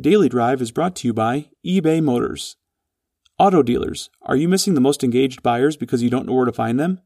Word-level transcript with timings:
Daily 0.00 0.30
Drive 0.30 0.62
is 0.62 0.70
brought 0.70 0.96
to 0.96 1.08
you 1.08 1.12
by 1.12 1.50
eBay 1.66 2.02
Motors. 2.02 2.56
Auto 3.38 3.62
dealers, 3.62 4.08
are 4.22 4.36
you 4.36 4.48
missing 4.48 4.72
the 4.72 4.80
most 4.80 5.04
engaged 5.04 5.42
buyers 5.42 5.76
because 5.76 6.02
you 6.02 6.08
don't 6.08 6.24
know 6.24 6.32
where 6.32 6.46
to 6.46 6.52
find 6.52 6.80
them? 6.80 7.02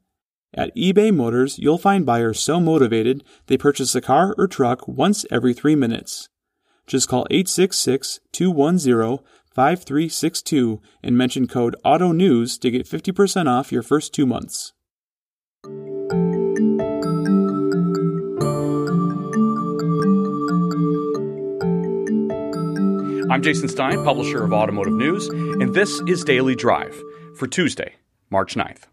At 0.54 0.74
eBay 0.77 1.12
Motors, 1.12 1.59
you'll 1.59 1.79
find 1.79 2.07
buyers 2.07 2.38
so 2.38 2.61
motivated 2.61 3.25
they 3.49 3.57
purchase 3.57 3.96
a 3.96 4.01
car 4.01 4.37
or 4.38 4.46
truck 4.46 4.87
once 4.87 5.27
every 5.33 5.53
three 5.53 5.75
minutes. 5.75 6.29
Just 6.87 7.09
call 7.09 7.27
866 7.29 8.20
210 8.30 9.18
5362 9.53 10.80
and 11.03 11.18
mention 11.18 11.48
code 11.48 11.75
AUTO 11.84 12.14
NEWS 12.14 12.57
to 12.59 12.71
get 12.71 12.87
50% 12.87 13.48
off 13.48 13.73
your 13.73 13.82
first 13.82 14.14
two 14.14 14.27
months. 14.27 14.75
I'm 23.37 23.43
Jason 23.43 23.68
Stein, 23.68 24.03
publisher 24.03 24.45
of 24.45 24.55
Automotive 24.55 24.95
News, 24.95 25.29
and 25.29 25.74
this 25.74 26.01
is 26.06 26.24
Daily 26.24 26.55
Drive 26.55 26.98
for 27.34 27.47
Tuesday, 27.47 27.97
March 28.30 28.55
9th. 28.55 28.84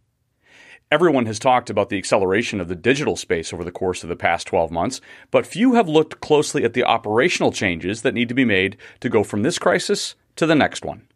Everyone 0.91 1.27
has 1.27 1.39
talked 1.39 1.69
about 1.69 1.87
the 1.87 1.97
acceleration 1.97 2.59
of 2.59 2.67
the 2.67 2.75
digital 2.75 3.15
space 3.15 3.53
over 3.53 3.63
the 3.63 3.71
course 3.71 4.03
of 4.03 4.09
the 4.09 4.17
past 4.17 4.45
12 4.47 4.69
months, 4.69 4.99
but 5.31 5.47
few 5.47 5.75
have 5.75 5.87
looked 5.87 6.19
closely 6.19 6.65
at 6.65 6.73
the 6.73 6.83
operational 6.83 7.53
changes 7.53 8.01
that 8.01 8.13
need 8.13 8.27
to 8.27 8.35
be 8.35 8.43
made 8.43 8.75
to 8.99 9.07
go 9.07 9.23
from 9.23 9.43
this 9.43 9.57
crisis 9.57 10.13
to 10.35 10.45
the 10.45 10.55
next 10.55 10.83
one. 10.83 11.07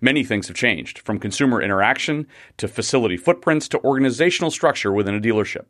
Many 0.00 0.24
things 0.24 0.48
have 0.48 0.56
changed, 0.56 0.98
from 0.98 1.20
consumer 1.20 1.62
interaction 1.62 2.26
to 2.56 2.66
facility 2.66 3.16
footprints 3.16 3.68
to 3.68 3.84
organizational 3.84 4.50
structure 4.50 4.92
within 4.92 5.14
a 5.14 5.20
dealership. 5.20 5.66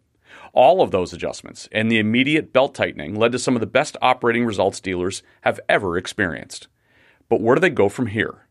All 0.54 0.80
of 0.80 0.92
those 0.92 1.12
adjustments 1.12 1.68
and 1.72 1.90
the 1.90 1.98
immediate 1.98 2.54
belt 2.54 2.74
tightening 2.74 3.14
led 3.14 3.32
to 3.32 3.38
some 3.38 3.54
of 3.54 3.60
the 3.60 3.66
best 3.66 3.98
operating 4.00 4.46
results 4.46 4.80
dealers 4.80 5.22
have 5.42 5.60
ever 5.68 5.98
experienced. 5.98 6.68
But 7.28 7.40
where 7.40 7.54
do 7.54 7.60
they 7.60 7.70
go 7.70 7.88
from 7.88 8.08
here? 8.08 8.46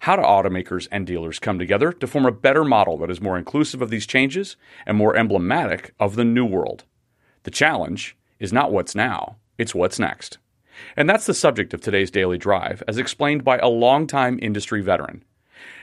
How 0.00 0.16
do 0.16 0.22
automakers 0.22 0.86
and 0.92 1.06
dealers 1.06 1.38
come 1.38 1.58
together 1.58 1.92
to 1.92 2.06
form 2.06 2.24
a 2.24 2.32
better 2.32 2.64
model 2.64 2.96
that 2.98 3.10
is 3.10 3.20
more 3.20 3.36
inclusive 3.36 3.82
of 3.82 3.90
these 3.90 4.06
changes 4.06 4.56
and 4.86 4.96
more 4.96 5.16
emblematic 5.16 5.92
of 5.98 6.14
the 6.14 6.24
new 6.24 6.46
world? 6.46 6.84
The 7.42 7.50
challenge 7.50 8.16
is 8.38 8.52
not 8.52 8.70
what's 8.70 8.94
now, 8.94 9.36
it's 9.58 9.74
what's 9.74 9.98
next. 9.98 10.38
And 10.96 11.10
that's 11.10 11.26
the 11.26 11.34
subject 11.34 11.74
of 11.74 11.80
today's 11.80 12.10
Daily 12.10 12.38
Drive, 12.38 12.82
as 12.86 12.98
explained 12.98 13.42
by 13.42 13.58
a 13.58 13.68
longtime 13.68 14.38
industry 14.40 14.80
veteran. 14.80 15.24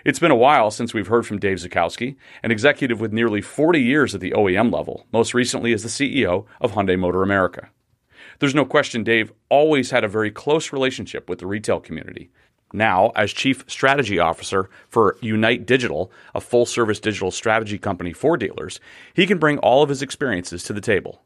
It's 0.05 0.19
been 0.19 0.31
a 0.31 0.35
while 0.35 0.71
since 0.71 0.93
we've 0.93 1.07
heard 1.07 1.27
from 1.27 1.39
Dave 1.39 1.57
Zuchowski, 1.57 2.15
an 2.43 2.51
executive 2.51 3.01
with 3.01 3.11
nearly 3.11 3.41
40 3.41 3.81
years 3.81 4.15
at 4.15 4.21
the 4.21 4.31
OEM 4.31 4.73
level, 4.73 5.05
most 5.11 5.33
recently 5.33 5.73
as 5.73 5.83
the 5.83 5.89
CEO 5.89 6.45
of 6.61 6.71
Hyundai 6.71 6.97
Motor 6.97 7.23
America. 7.23 7.69
There's 8.39 8.55
no 8.55 8.65
question 8.65 9.03
Dave 9.03 9.31
always 9.49 9.91
had 9.91 10.03
a 10.03 10.09
very 10.09 10.31
close 10.31 10.73
relationship 10.73 11.29
with 11.29 11.39
the 11.39 11.47
retail 11.47 11.79
community. 11.79 12.29
Now, 12.73 13.11
as 13.15 13.31
Chief 13.31 13.63
Strategy 13.67 14.19
Officer 14.19 14.69
for 14.89 15.17
Unite 15.21 15.65
Digital, 15.65 16.11
a 16.33 16.41
full 16.41 16.65
service 16.65 16.99
digital 16.99 17.31
strategy 17.31 17.77
company 17.77 18.11
for 18.11 18.35
dealers, 18.35 18.79
he 19.13 19.25
can 19.25 19.37
bring 19.37 19.57
all 19.59 19.81
of 19.81 19.89
his 19.89 20.01
experiences 20.01 20.63
to 20.63 20.73
the 20.73 20.81
table. 20.81 21.21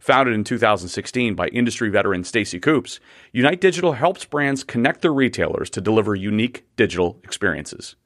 Founded 0.00 0.34
in 0.34 0.44
2016 0.44 1.34
by 1.34 1.48
industry 1.48 1.88
veteran 1.88 2.24
Stacy 2.24 2.58
Coops, 2.58 3.00
Unite 3.32 3.60
Digital 3.60 3.92
helps 3.92 4.24
brands 4.24 4.64
connect 4.64 5.02
their 5.02 5.12
retailers 5.12 5.70
to 5.70 5.80
deliver 5.80 6.14
unique 6.14 6.66
digital 6.76 7.20
experiences. 7.22 7.96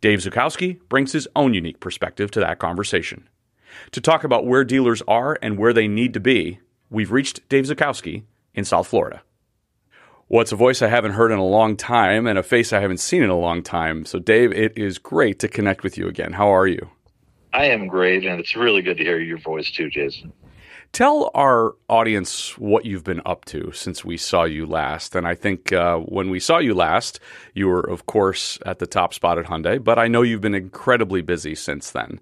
Dave 0.00 0.18
Zuchowski 0.18 0.78
brings 0.88 1.12
his 1.12 1.26
own 1.34 1.54
unique 1.54 1.80
perspective 1.80 2.30
to 2.32 2.40
that 2.40 2.58
conversation. 2.58 3.28
To 3.92 4.00
talk 4.00 4.24
about 4.24 4.46
where 4.46 4.64
dealers 4.64 5.02
are 5.08 5.38
and 5.42 5.58
where 5.58 5.72
they 5.72 5.88
need 5.88 6.14
to 6.14 6.20
be, 6.20 6.60
we've 6.90 7.12
reached 7.12 7.48
Dave 7.48 7.64
Zuchowski 7.64 8.24
in 8.54 8.64
South 8.64 8.86
Florida. 8.86 9.22
Well, 10.28 10.42
it's 10.42 10.52
a 10.52 10.56
voice 10.56 10.82
I 10.82 10.88
haven't 10.88 11.12
heard 11.12 11.30
in 11.30 11.38
a 11.38 11.44
long 11.44 11.76
time 11.76 12.26
and 12.26 12.36
a 12.36 12.42
face 12.42 12.72
I 12.72 12.80
haven't 12.80 12.98
seen 12.98 13.22
in 13.22 13.30
a 13.30 13.38
long 13.38 13.62
time. 13.62 14.04
So, 14.04 14.18
Dave, 14.18 14.52
it 14.52 14.76
is 14.76 14.98
great 14.98 15.38
to 15.38 15.48
connect 15.48 15.84
with 15.84 15.96
you 15.96 16.08
again. 16.08 16.32
How 16.32 16.48
are 16.48 16.66
you? 16.66 16.90
I 17.52 17.66
am 17.66 17.86
great, 17.86 18.24
and 18.24 18.40
it's 18.40 18.56
really 18.56 18.82
good 18.82 18.98
to 18.98 19.04
hear 19.04 19.20
your 19.20 19.38
voice 19.38 19.70
too, 19.70 19.88
Jason. 19.88 20.32
Tell 20.92 21.30
our 21.34 21.74
audience 21.88 22.56
what 22.58 22.84
you've 22.84 23.04
been 23.04 23.20
up 23.24 23.44
to 23.46 23.70
since 23.72 24.04
we 24.04 24.16
saw 24.16 24.44
you 24.44 24.66
last. 24.66 25.14
And 25.14 25.28
I 25.28 25.34
think 25.34 25.72
uh, 25.72 25.98
when 25.98 26.30
we 26.30 26.40
saw 26.40 26.58
you 26.58 26.74
last, 26.74 27.20
you 27.54 27.68
were, 27.68 27.80
of 27.80 28.06
course, 28.06 28.58
at 28.66 28.78
the 28.78 28.86
top 28.86 29.14
spot 29.14 29.38
at 29.38 29.46
Hyundai, 29.46 29.82
but 29.82 29.98
I 29.98 30.08
know 30.08 30.22
you've 30.22 30.40
been 30.40 30.54
incredibly 30.54 31.22
busy 31.22 31.54
since 31.54 31.90
then. 31.90 32.20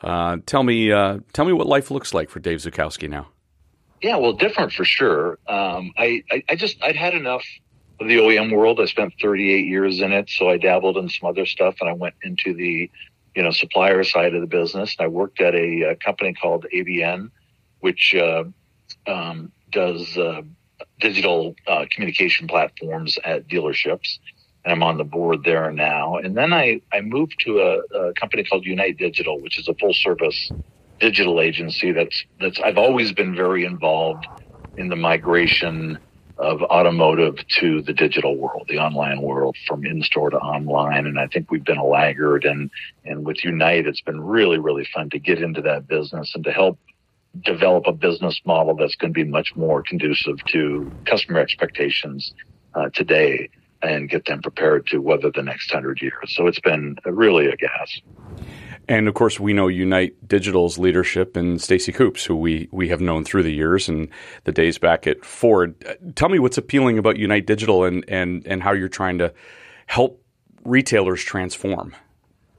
Uh, 0.00 0.38
tell 0.46 0.62
me, 0.62 0.90
uh, 0.90 1.18
tell 1.32 1.44
me 1.44 1.52
what 1.52 1.66
life 1.66 1.90
looks 1.90 2.14
like 2.14 2.30
for 2.30 2.40
Dave 2.40 2.58
Zuchowski 2.58 3.08
now. 3.08 3.28
Yeah, 4.02 4.16
well, 4.16 4.32
different 4.32 4.72
for 4.72 4.84
sure. 4.84 5.38
Um, 5.46 5.92
I, 5.96 6.24
I, 6.30 6.42
I 6.48 6.56
just 6.56 6.82
I'd 6.82 6.96
had 6.96 7.14
enough 7.14 7.44
of 8.00 8.08
the 8.08 8.16
OEM 8.16 8.54
world. 8.54 8.80
I 8.80 8.86
spent 8.86 9.14
38 9.20 9.66
years 9.66 10.00
in 10.00 10.12
it, 10.12 10.28
so 10.28 10.50
I 10.50 10.56
dabbled 10.56 10.96
in 10.96 11.08
some 11.08 11.28
other 11.28 11.46
stuff, 11.46 11.76
and 11.80 11.88
I 11.88 11.92
went 11.92 12.16
into 12.22 12.52
the 12.52 12.90
you 13.36 13.42
know 13.42 13.52
supplier 13.52 14.02
side 14.02 14.34
of 14.34 14.40
the 14.40 14.48
business. 14.48 14.96
I 14.98 15.06
worked 15.06 15.40
at 15.40 15.54
a, 15.54 15.82
a 15.82 15.96
company 15.96 16.34
called 16.34 16.66
ABN, 16.74 17.30
which 17.78 18.14
uh, 18.16 18.44
um, 19.06 19.52
does 19.70 20.18
uh, 20.18 20.42
digital 20.98 21.54
uh, 21.68 21.86
communication 21.90 22.48
platforms 22.48 23.18
at 23.24 23.46
dealerships. 23.48 24.18
And 24.64 24.72
I'm 24.72 24.82
on 24.82 24.96
the 24.96 25.04
board 25.04 25.42
there 25.44 25.72
now. 25.72 26.16
And 26.16 26.36
then 26.36 26.52
I, 26.52 26.80
I 26.92 27.00
moved 27.00 27.40
to 27.40 27.58
a, 27.60 27.78
a 27.98 28.14
company 28.14 28.44
called 28.44 28.64
Unite 28.64 28.96
Digital, 28.96 29.40
which 29.40 29.58
is 29.58 29.66
a 29.66 29.74
full 29.74 29.92
service 29.92 30.52
digital 31.02 31.40
agency 31.40 31.90
that's 31.90 32.24
that's 32.40 32.60
I've 32.60 32.78
always 32.78 33.12
been 33.12 33.34
very 33.34 33.64
involved 33.64 34.24
in 34.76 34.88
the 34.88 34.96
migration 34.96 35.98
of 36.38 36.62
automotive 36.62 37.34
to 37.60 37.82
the 37.82 37.92
digital 37.92 38.36
world, 38.36 38.66
the 38.68 38.78
online 38.78 39.20
world, 39.20 39.56
from 39.66 39.84
in-store 39.84 40.30
to 40.30 40.38
online. 40.38 41.06
And 41.06 41.18
I 41.18 41.26
think 41.26 41.50
we've 41.50 41.64
been 41.64 41.76
a 41.76 41.84
laggard. 41.84 42.44
And 42.44 42.70
and 43.04 43.26
with 43.26 43.44
Unite, 43.44 43.86
it's 43.88 44.00
been 44.00 44.20
really 44.20 44.60
really 44.60 44.86
fun 44.94 45.10
to 45.10 45.18
get 45.18 45.42
into 45.42 45.60
that 45.62 45.88
business 45.88 46.30
and 46.36 46.44
to 46.44 46.52
help 46.52 46.78
develop 47.44 47.84
a 47.88 47.92
business 47.92 48.40
model 48.46 48.76
that's 48.76 48.94
going 48.94 49.12
to 49.12 49.24
be 49.24 49.28
much 49.28 49.50
more 49.56 49.82
conducive 49.82 50.36
to 50.52 50.92
customer 51.04 51.40
expectations 51.40 52.32
uh, 52.74 52.90
today 52.94 53.48
and 53.82 54.08
get 54.08 54.24
them 54.26 54.40
prepared 54.40 54.86
to 54.86 54.98
weather 54.98 55.32
the 55.34 55.42
next 55.42 55.72
hundred 55.72 56.00
years. 56.00 56.26
So 56.26 56.46
it's 56.46 56.60
been 56.60 56.96
really 57.04 57.46
a 57.46 57.56
gas. 57.56 57.90
And 58.88 59.08
of 59.08 59.14
course, 59.14 59.38
we 59.38 59.52
know 59.52 59.68
Unite 59.68 60.26
Digital's 60.26 60.78
leadership 60.78 61.36
and 61.36 61.60
Stacy 61.60 61.92
Coops, 61.92 62.24
who 62.24 62.36
we 62.36 62.68
we 62.72 62.88
have 62.88 63.00
known 63.00 63.24
through 63.24 63.44
the 63.44 63.52
years 63.52 63.88
and 63.88 64.08
the 64.44 64.52
days 64.52 64.78
back 64.78 65.06
at 65.06 65.24
Ford. 65.24 65.74
Tell 66.16 66.28
me 66.28 66.38
what's 66.38 66.58
appealing 66.58 66.98
about 66.98 67.16
Unite 67.16 67.46
Digital 67.46 67.84
and 67.84 68.04
and 68.08 68.46
and 68.46 68.62
how 68.62 68.72
you're 68.72 68.88
trying 68.88 69.18
to 69.18 69.32
help 69.86 70.22
retailers 70.64 71.22
transform. 71.22 71.94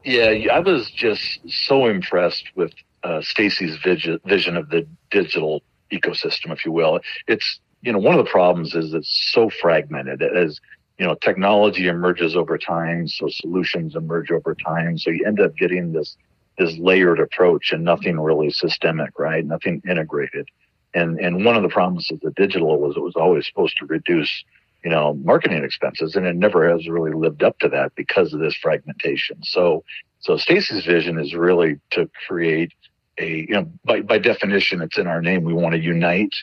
Yeah, 0.03 0.31
I 0.51 0.59
was 0.59 0.89
just 0.91 1.39
so 1.47 1.87
impressed 1.87 2.45
with 2.55 2.73
uh, 3.03 3.21
Stacy's 3.21 3.77
vision, 3.77 4.19
vision 4.25 4.57
of 4.57 4.69
the 4.69 4.85
digital 5.11 5.61
ecosystem, 5.91 6.51
if 6.51 6.65
you 6.65 6.71
will. 6.71 6.99
It's 7.27 7.59
you 7.81 7.91
know 7.91 7.99
one 7.99 8.17
of 8.17 8.23
the 8.23 8.29
problems 8.29 8.75
is 8.75 8.93
it's 8.93 9.31
so 9.31 9.49
fragmented. 9.49 10.21
As 10.21 10.59
you 11.03 11.09
know, 11.09 11.15
technology 11.15 11.89
emerges 11.89 12.33
over 12.33 12.57
time, 12.57 13.09
so 13.09 13.27
solutions 13.27 13.93
emerge 13.93 14.31
over 14.31 14.55
time. 14.55 14.97
So 14.97 15.09
you 15.09 15.25
end 15.25 15.41
up 15.41 15.53
getting 15.57 15.91
this 15.91 16.15
this 16.57 16.77
layered 16.77 17.19
approach 17.19 17.73
and 17.73 17.83
nothing 17.83 18.17
really 18.17 18.51
systemic, 18.51 19.19
right? 19.19 19.45
Nothing 19.45 19.81
integrated. 19.85 20.47
And 20.93 21.19
and 21.19 21.43
one 21.43 21.57
of 21.57 21.61
the 21.61 21.67
promises 21.67 22.19
of 22.23 22.33
digital 22.35 22.79
was 22.79 22.95
it 22.95 23.01
was 23.01 23.17
always 23.17 23.45
supposed 23.45 23.75
to 23.79 23.85
reduce, 23.85 24.45
you 24.81 24.91
know, 24.91 25.15
marketing 25.15 25.65
expenses, 25.65 26.15
and 26.15 26.25
it 26.25 26.37
never 26.37 26.69
has 26.71 26.87
really 26.87 27.11
lived 27.11 27.43
up 27.43 27.59
to 27.59 27.67
that 27.67 27.93
because 27.95 28.31
of 28.31 28.39
this 28.39 28.55
fragmentation. 28.55 29.43
So 29.43 29.83
so 30.19 30.37
Stacy's 30.37 30.85
vision 30.85 31.19
is 31.19 31.33
really 31.33 31.81
to 31.91 32.09
create 32.29 32.71
a 33.17 33.45
you 33.49 33.55
know 33.55 33.69
by 33.83 33.99
by 33.99 34.19
definition 34.19 34.81
it's 34.81 34.97
in 34.97 35.07
our 35.07 35.21
name 35.21 35.43
we 35.43 35.53
want 35.53 35.75
to 35.75 35.81
unite 35.81 36.33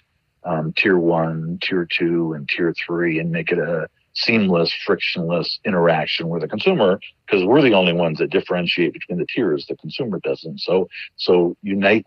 um, 0.45 0.75
tier 0.75 0.99
one, 0.99 1.59
tier 1.63 1.87
two, 1.87 2.35
and 2.35 2.47
tier 2.49 2.75
three, 2.87 3.19
and 3.19 3.31
make 3.31 3.53
it 3.53 3.59
a 3.59 3.89
seamless, 4.15 4.73
frictionless 4.85 5.59
interaction 5.65 6.29
with 6.29 6.43
the 6.43 6.49
consumer 6.49 7.01
because 7.27 7.45
we're 7.45 7.63
the 7.63 7.75
only 7.75 7.93
ones 7.93 8.19
that 8.19 8.31
differentiate 8.31 8.93
between 8.93 9.19
the 9.19 9.27
tiers. 9.27 9.67
The 9.69 9.77
consumer 9.77 10.21
doesn't. 10.23 10.61
So, 10.61 10.89
so 11.17 11.57
unite 11.63 12.07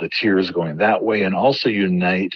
the 0.00 0.08
tiers 0.08 0.50
going 0.50 0.78
that 0.78 1.02
way 1.02 1.22
and 1.22 1.34
also 1.34 1.68
unite 1.68 2.32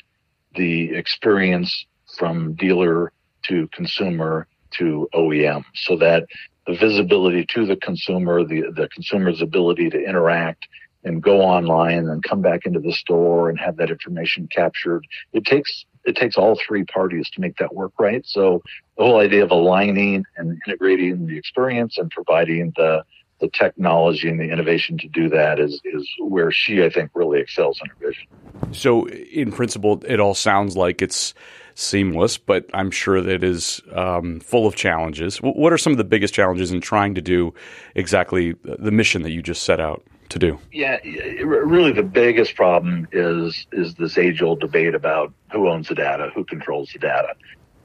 the 0.55 0.95
experience 0.95 1.87
from 2.17 2.55
dealer 2.55 3.13
to 3.45 3.69
consumer 3.73 4.47
to 4.71 5.09
OEM 5.15 5.65
so 5.75 5.97
that 5.97 6.27
the 6.67 6.77
visibility 6.77 7.47
to 7.55 7.67
the 7.67 7.77
consumer, 7.77 8.45
the, 8.45 8.65
the 8.75 8.89
consumer's 8.89 9.41
ability 9.41 9.91
to 9.91 9.99
interact 9.99 10.69
and 11.05 11.23
go 11.23 11.41
online 11.41 12.09
and 12.09 12.23
come 12.23 12.43
back 12.43 12.67
into 12.67 12.81
the 12.81 12.93
store 12.93 13.49
and 13.49 13.59
have 13.59 13.77
that 13.77 13.91
information 13.91 14.49
captured. 14.49 15.07
It 15.33 15.45
takes 15.45 15.87
it 16.09 16.17
takes 16.17 16.37
all 16.37 16.59
three 16.67 16.85
parties 16.85 17.29
to 17.31 17.41
make 17.41 17.57
that 17.59 17.75
work 17.75 17.93
right. 17.99 18.25
So 18.27 18.63
the 18.97 19.05
whole 19.05 19.21
idea 19.21 19.45
of 19.45 19.51
aligning 19.51 20.25
and 20.37 20.59
integrating 20.67 21.27
the 21.27 21.37
experience 21.37 21.99
and 21.99 22.11
providing 22.11 22.73
the 22.77 23.05
the 23.41 23.49
technology 23.49 24.29
and 24.29 24.41
the 24.41 24.51
innovation 24.51 24.99
to 24.99 25.07
do 25.07 25.29
that 25.29 25.61
is 25.61 25.81
is 25.85 26.09
where 26.19 26.51
she 26.51 26.83
I 26.83 26.91
think 26.91 27.11
really 27.15 27.41
excels 27.41 27.79
in 27.83 27.91
her 27.91 27.97
vision. 28.09 28.27
So 28.73 29.07
in 29.09 29.53
principle 29.53 30.03
it 30.07 30.19
all 30.19 30.35
sounds 30.35 30.77
like 30.77 31.03
it's 31.03 31.35
seamless, 31.75 32.39
but 32.39 32.67
I'm 32.75 32.91
sure 32.91 33.21
that 33.23 33.31
it 33.31 33.45
is 33.45 33.81
um, 33.93 34.41
full 34.41 34.67
of 34.67 34.75
challenges. 34.75 35.37
What 35.37 35.73
are 35.73 35.79
some 35.79 35.93
of 35.93 35.99
the 35.99 36.05
biggest 36.05 36.35
challenges 36.35 36.73
in 36.73 36.81
trying 36.81 37.15
to 37.15 37.23
do 37.23 37.55
exactly 37.95 38.57
the 38.65 38.91
mission 38.91 39.23
that 39.23 39.31
you 39.31 39.43
just 39.43 39.63
set 39.63 39.79
out 39.79 40.05
to 40.31 40.39
do? 40.39 40.59
Yeah, 40.73 40.99
really, 41.43 41.93
the 41.93 42.03
biggest 42.03 42.55
problem 42.55 43.09
is 43.13 43.67
is 43.73 43.95
this 43.95 44.19
age 44.19 44.43
old 44.43 44.61
debate 44.61 44.95
about 44.95 45.33
who 45.53 45.69
owns 45.69 45.89
the 45.89 45.95
data, 45.95 46.31
who 46.35 46.45
controls 46.45 46.91
the 46.93 46.99
data, 46.99 47.35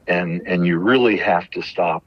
and 0.06 0.42
and 0.46 0.66
you 0.66 0.78
really 0.78 1.16
have 1.16 1.48
to 1.50 1.62
stop 1.62 2.04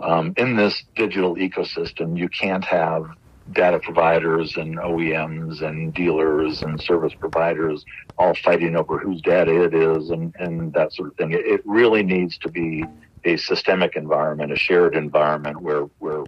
um, 0.00 0.34
in 0.36 0.56
this 0.56 0.84
digital 0.94 1.36
ecosystem. 1.36 2.18
You 2.18 2.28
can't 2.28 2.64
have 2.64 3.06
data 3.52 3.78
providers 3.78 4.56
and 4.56 4.76
OEMs 4.76 5.62
and 5.62 5.94
dealers 5.94 6.62
and 6.62 6.80
service 6.80 7.14
providers 7.14 7.84
all 8.18 8.34
fighting 8.34 8.76
over 8.76 8.98
whose 8.98 9.22
data 9.22 9.62
it 9.62 9.74
is 9.74 10.10
and, 10.10 10.34
and 10.38 10.72
that 10.72 10.92
sort 10.92 11.08
of 11.08 11.16
thing. 11.16 11.32
It, 11.32 11.46
it 11.46 11.62
really 11.64 12.02
needs 12.02 12.38
to 12.38 12.48
be 12.48 12.84
a 13.24 13.36
systemic 13.36 13.96
environment, 13.96 14.52
a 14.52 14.56
shared 14.56 14.96
environment 14.96 15.60
where, 15.60 15.82
where 15.98 16.24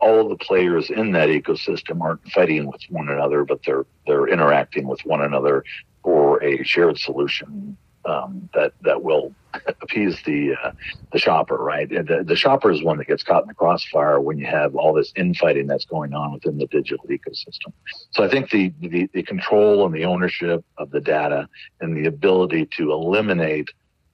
all 0.00 0.28
the 0.28 0.36
players 0.36 0.90
in 0.90 1.12
that 1.12 1.28
ecosystem 1.28 2.00
aren't 2.00 2.24
fighting 2.30 2.66
with 2.66 2.82
one 2.88 3.08
another, 3.08 3.44
but 3.44 3.60
they're, 3.64 3.86
they're 4.06 4.28
interacting 4.28 4.86
with 4.86 5.00
one 5.04 5.22
another 5.22 5.64
for 6.02 6.42
a 6.42 6.62
shared 6.64 6.98
solution 6.98 7.76
um, 8.06 8.48
that 8.54 8.72
that 8.82 9.02
will 9.02 9.34
appease 9.82 10.22
the 10.24 10.54
uh, 10.54 10.72
the 11.12 11.18
shopper, 11.18 11.56
right? 11.56 11.88
The, 11.88 12.24
the 12.24 12.36
shopper 12.36 12.70
is 12.70 12.82
one 12.82 12.98
that 12.98 13.08
gets 13.08 13.22
caught 13.22 13.42
in 13.42 13.48
the 13.48 13.54
crossfire 13.54 14.20
when 14.20 14.38
you 14.38 14.46
have 14.46 14.74
all 14.74 14.92
this 14.94 15.12
infighting 15.16 15.66
that's 15.66 15.84
going 15.84 16.14
on 16.14 16.32
within 16.32 16.58
the 16.58 16.66
digital 16.66 17.04
ecosystem. 17.06 17.72
So 18.12 18.24
I 18.24 18.28
think 18.28 18.50
the, 18.50 18.72
the, 18.80 19.08
the 19.12 19.22
control 19.22 19.84
and 19.84 19.94
the 19.94 20.04
ownership 20.04 20.64
of 20.78 20.90
the 20.90 21.00
data 21.00 21.48
and 21.80 21.96
the 21.96 22.08
ability 22.08 22.66
to 22.78 22.92
eliminate 22.92 23.70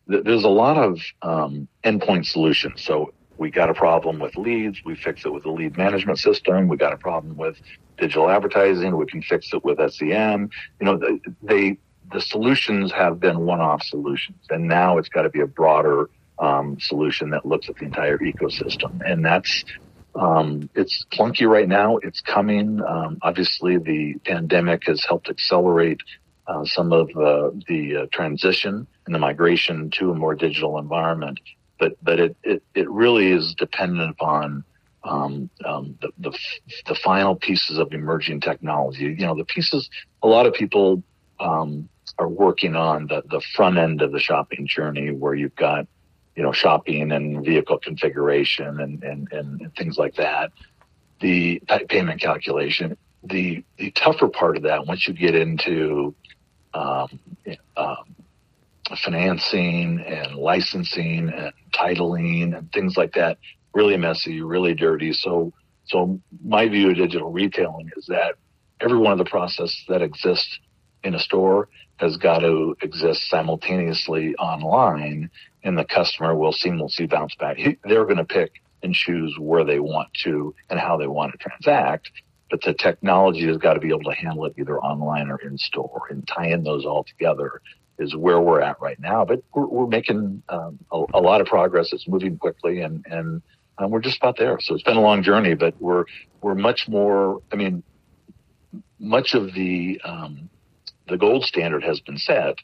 there's 0.08 0.44
a 0.44 0.49
lot 0.49 0.76
of 0.76 1.00
um, 1.23 1.67
endpoint 1.84 2.26
solutions. 2.26 2.81
So 2.82 3.12
we 3.38 3.50
got 3.50 3.70
a 3.70 3.74
problem 3.74 4.18
with 4.18 4.36
leads, 4.36 4.82
we 4.84 4.94
fix 4.94 5.24
it 5.24 5.32
with 5.32 5.42
the 5.44 5.50
lead 5.50 5.76
management 5.76 6.18
system. 6.18 6.68
We 6.68 6.76
got 6.76 6.92
a 6.92 6.96
problem 6.96 7.36
with 7.36 7.56
digital 7.98 8.28
advertising, 8.30 8.96
we 8.96 9.06
can 9.06 9.22
fix 9.22 9.52
it 9.52 9.64
with 9.64 9.78
SEM. 9.92 10.50
You 10.80 10.84
know, 10.84 11.18
they 11.42 11.78
the 12.12 12.20
solutions 12.20 12.92
have 12.92 13.18
been 13.18 13.40
one-off 13.40 13.82
solutions, 13.82 14.38
and 14.50 14.68
now 14.68 14.98
it's 14.98 15.08
got 15.08 15.22
to 15.22 15.28
be 15.28 15.40
a 15.40 15.46
broader 15.46 16.08
um, 16.38 16.78
solution 16.78 17.30
that 17.30 17.44
looks 17.44 17.68
at 17.68 17.76
the 17.76 17.84
entire 17.84 18.18
ecosystem, 18.18 19.00
and 19.04 19.24
that's 19.24 19.64
um, 20.14 20.70
it's 20.74 21.04
clunky 21.12 21.48
right 21.48 21.68
now. 21.68 21.98
It's 21.98 22.20
coming. 22.20 22.80
Um, 22.82 23.18
obviously, 23.22 23.76
the 23.78 24.14
pandemic 24.24 24.86
has 24.86 25.04
helped 25.04 25.28
accelerate 25.28 26.00
uh, 26.46 26.64
some 26.64 26.92
of 26.92 27.08
uh, 27.10 27.50
the 27.68 27.96
uh, 27.96 28.06
transition 28.12 28.86
and 29.04 29.14
the 29.14 29.18
migration 29.18 29.90
to 29.90 30.12
a 30.12 30.14
more 30.14 30.34
digital 30.34 30.78
environment. 30.78 31.40
But 31.78 31.93
but 32.02 32.20
it 32.20 32.37
it, 32.43 32.62
it 32.75 32.90
really 32.90 33.31
is 33.31 33.55
dependent 33.55 34.11
upon 34.11 34.64
um, 35.05 35.50
um, 35.64 35.96
the, 36.00 36.11
the, 36.19 36.37
the 36.87 36.94
final 36.94 37.37
pieces 37.37 37.78
of 37.78 37.93
emerging 37.93 38.40
technology. 38.40 39.05
You 39.05 39.26
know, 39.26 39.37
the 39.37 39.44
pieces. 39.44 39.88
A 40.23 40.26
lot 40.26 40.46
of 40.46 40.55
people 40.55 41.02
um, 41.38 41.88
are 42.19 42.28
working 42.28 42.76
on 42.76 43.06
the, 43.06 43.23
the 43.31 43.43
front 43.55 43.78
end 43.78 44.02
of 44.02 44.12
the 44.12 44.19
shopping 44.19 44.67
journey 44.67 45.12
where 45.12 45.34
you've 45.34 45.55
got, 45.56 45.87
you 46.34 46.43
know, 46.43 46.52
shopping 46.52 47.12
and 47.12 47.44
vehicle 47.44 47.78
configuration 47.78 48.81
and, 48.81 49.02
and, 49.02 49.32
and 49.32 49.75
things 49.76 49.99
like 49.99 50.14
that. 50.17 50.52
The 51.20 51.62
payment 51.88 52.20
calculation, 52.20 52.96
the, 53.23 53.64
the 53.78 53.90
tougher 53.93 54.28
part 54.28 54.56
of 54.56 54.64
that, 54.64 54.87
once 54.87 55.06
you 55.06 55.14
get 55.14 55.34
into, 55.34 56.14
um, 56.75 57.19
um, 57.76 58.14
financing 58.94 60.00
and 60.06 60.36
licensing 60.36 61.30
and 61.30 61.52
titling 61.74 62.56
and 62.56 62.70
things 62.72 62.96
like 62.96 63.12
that, 63.14 63.38
really 63.74 63.96
messy, 63.96 64.42
really 64.42 64.74
dirty. 64.74 65.12
So, 65.12 65.52
so 65.84 66.20
my 66.44 66.68
view 66.68 66.90
of 66.90 66.96
digital 66.96 67.32
retailing 67.32 67.90
is 67.96 68.06
that 68.06 68.34
every 68.80 68.98
one 68.98 69.12
of 69.12 69.18
the 69.18 69.24
processes 69.24 69.84
that 69.88 70.02
exist 70.02 70.60
in 71.02 71.14
a 71.14 71.18
store 71.18 71.68
has 71.96 72.16
got 72.16 72.40
to 72.40 72.76
exist 72.82 73.28
simultaneously 73.28 74.34
online 74.36 75.30
and 75.62 75.78
the 75.78 75.84
customer 75.84 76.34
will 76.34 76.52
seamlessly 76.52 77.08
bounce 77.08 77.34
back. 77.36 77.58
They're 77.84 78.04
going 78.04 78.18
to 78.18 78.24
pick 78.24 78.52
and 78.82 78.94
choose 78.94 79.36
where 79.38 79.64
they 79.64 79.80
want 79.80 80.08
to 80.24 80.54
and 80.70 80.78
how 80.78 80.96
they 80.96 81.06
want 81.06 81.32
to 81.32 81.38
transact. 81.38 82.10
But 82.50 82.60
the 82.62 82.74
technology 82.74 83.46
has 83.46 83.56
got 83.56 83.74
to 83.74 83.80
be 83.80 83.88
able 83.88 84.04
to 84.04 84.14
handle 84.14 84.44
it 84.44 84.54
either 84.56 84.78
online 84.78 85.28
or 85.30 85.40
in 85.40 85.58
store 85.58 86.02
and 86.10 86.26
tie 86.28 86.48
in 86.48 86.62
those 86.62 86.84
all 86.84 87.02
together 87.02 87.60
is 87.98 88.14
where 88.14 88.40
we're 88.40 88.60
at 88.60 88.81
right 88.81 88.98
now. 89.00 89.25
But 89.25 89.43
we're, 89.54 89.66
we're 89.66 89.87
making 89.87 90.43
um, 90.48 90.78
a, 90.93 91.04
a, 91.14 91.20
lot 91.20 91.40
of 91.40 91.46
progress. 91.46 91.93
It's 91.93 92.06
moving 92.08 92.38
quickly 92.38 92.81
and, 92.81 93.04
and 93.10 93.43
um, 93.78 93.90
we're 93.90 94.00
just 94.00 94.19
about 94.19 94.37
there. 94.38 94.58
So 94.60 94.75
it's 94.75 94.84
been 94.84 94.96
a 94.96 95.02
long 95.02 95.22
journey, 95.22 95.54
but 95.54 95.75
we're, 95.81 96.04
we're 96.43 96.54
much 96.54 96.87
more, 96.88 97.43
I 97.52 97.56
mean, 97.56 97.82
much 98.98 99.34
of 99.34 99.52
the, 99.54 100.00
um, 100.04 100.48
the 101.08 101.16
gold 101.16 101.44
standard 101.44 101.84
has 101.84 102.00
been 102.00 102.19
set 102.19 102.56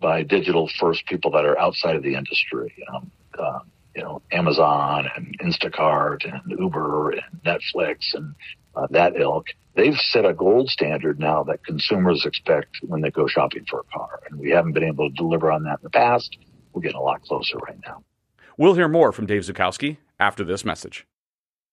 by 0.00 0.22
digital 0.22 0.70
first 0.78 1.06
people 1.06 1.30
that 1.32 1.44
are 1.44 1.58
outside 1.58 1.96
of 1.96 2.02
the 2.02 2.14
industry. 2.14 2.74
Uh, 3.38 3.60
you 3.94 4.02
know, 4.02 4.22
Amazon 4.30 5.08
and 5.16 5.36
Instacart 5.40 6.24
and 6.24 6.58
Uber 6.58 7.10
and 7.12 7.42
Netflix 7.44 8.14
and 8.14 8.34
uh, 8.74 8.86
that 8.90 9.16
ilk. 9.16 9.46
They've 9.74 9.96
set 9.96 10.24
a 10.24 10.34
gold 10.34 10.68
standard 10.68 11.20
now 11.20 11.44
that 11.44 11.64
consumers 11.64 12.26
expect 12.26 12.78
when 12.82 13.00
they 13.00 13.10
go 13.10 13.26
shopping 13.26 13.64
for 13.68 13.80
a 13.80 13.84
car. 13.84 14.20
And 14.28 14.38
we 14.38 14.50
haven't 14.50 14.72
been 14.72 14.84
able 14.84 15.08
to 15.08 15.14
deliver 15.14 15.50
on 15.50 15.62
that 15.64 15.78
in 15.78 15.84
the 15.84 15.90
past. 15.90 16.36
We're 16.72 16.82
getting 16.82 16.98
a 16.98 17.02
lot 17.02 17.22
closer 17.22 17.56
right 17.58 17.78
now. 17.86 18.02
We'll 18.58 18.74
hear 18.74 18.88
more 18.88 19.12
from 19.12 19.26
Dave 19.26 19.42
Zuchowski 19.42 19.98
after 20.18 20.44
this 20.44 20.64
message. 20.64 21.06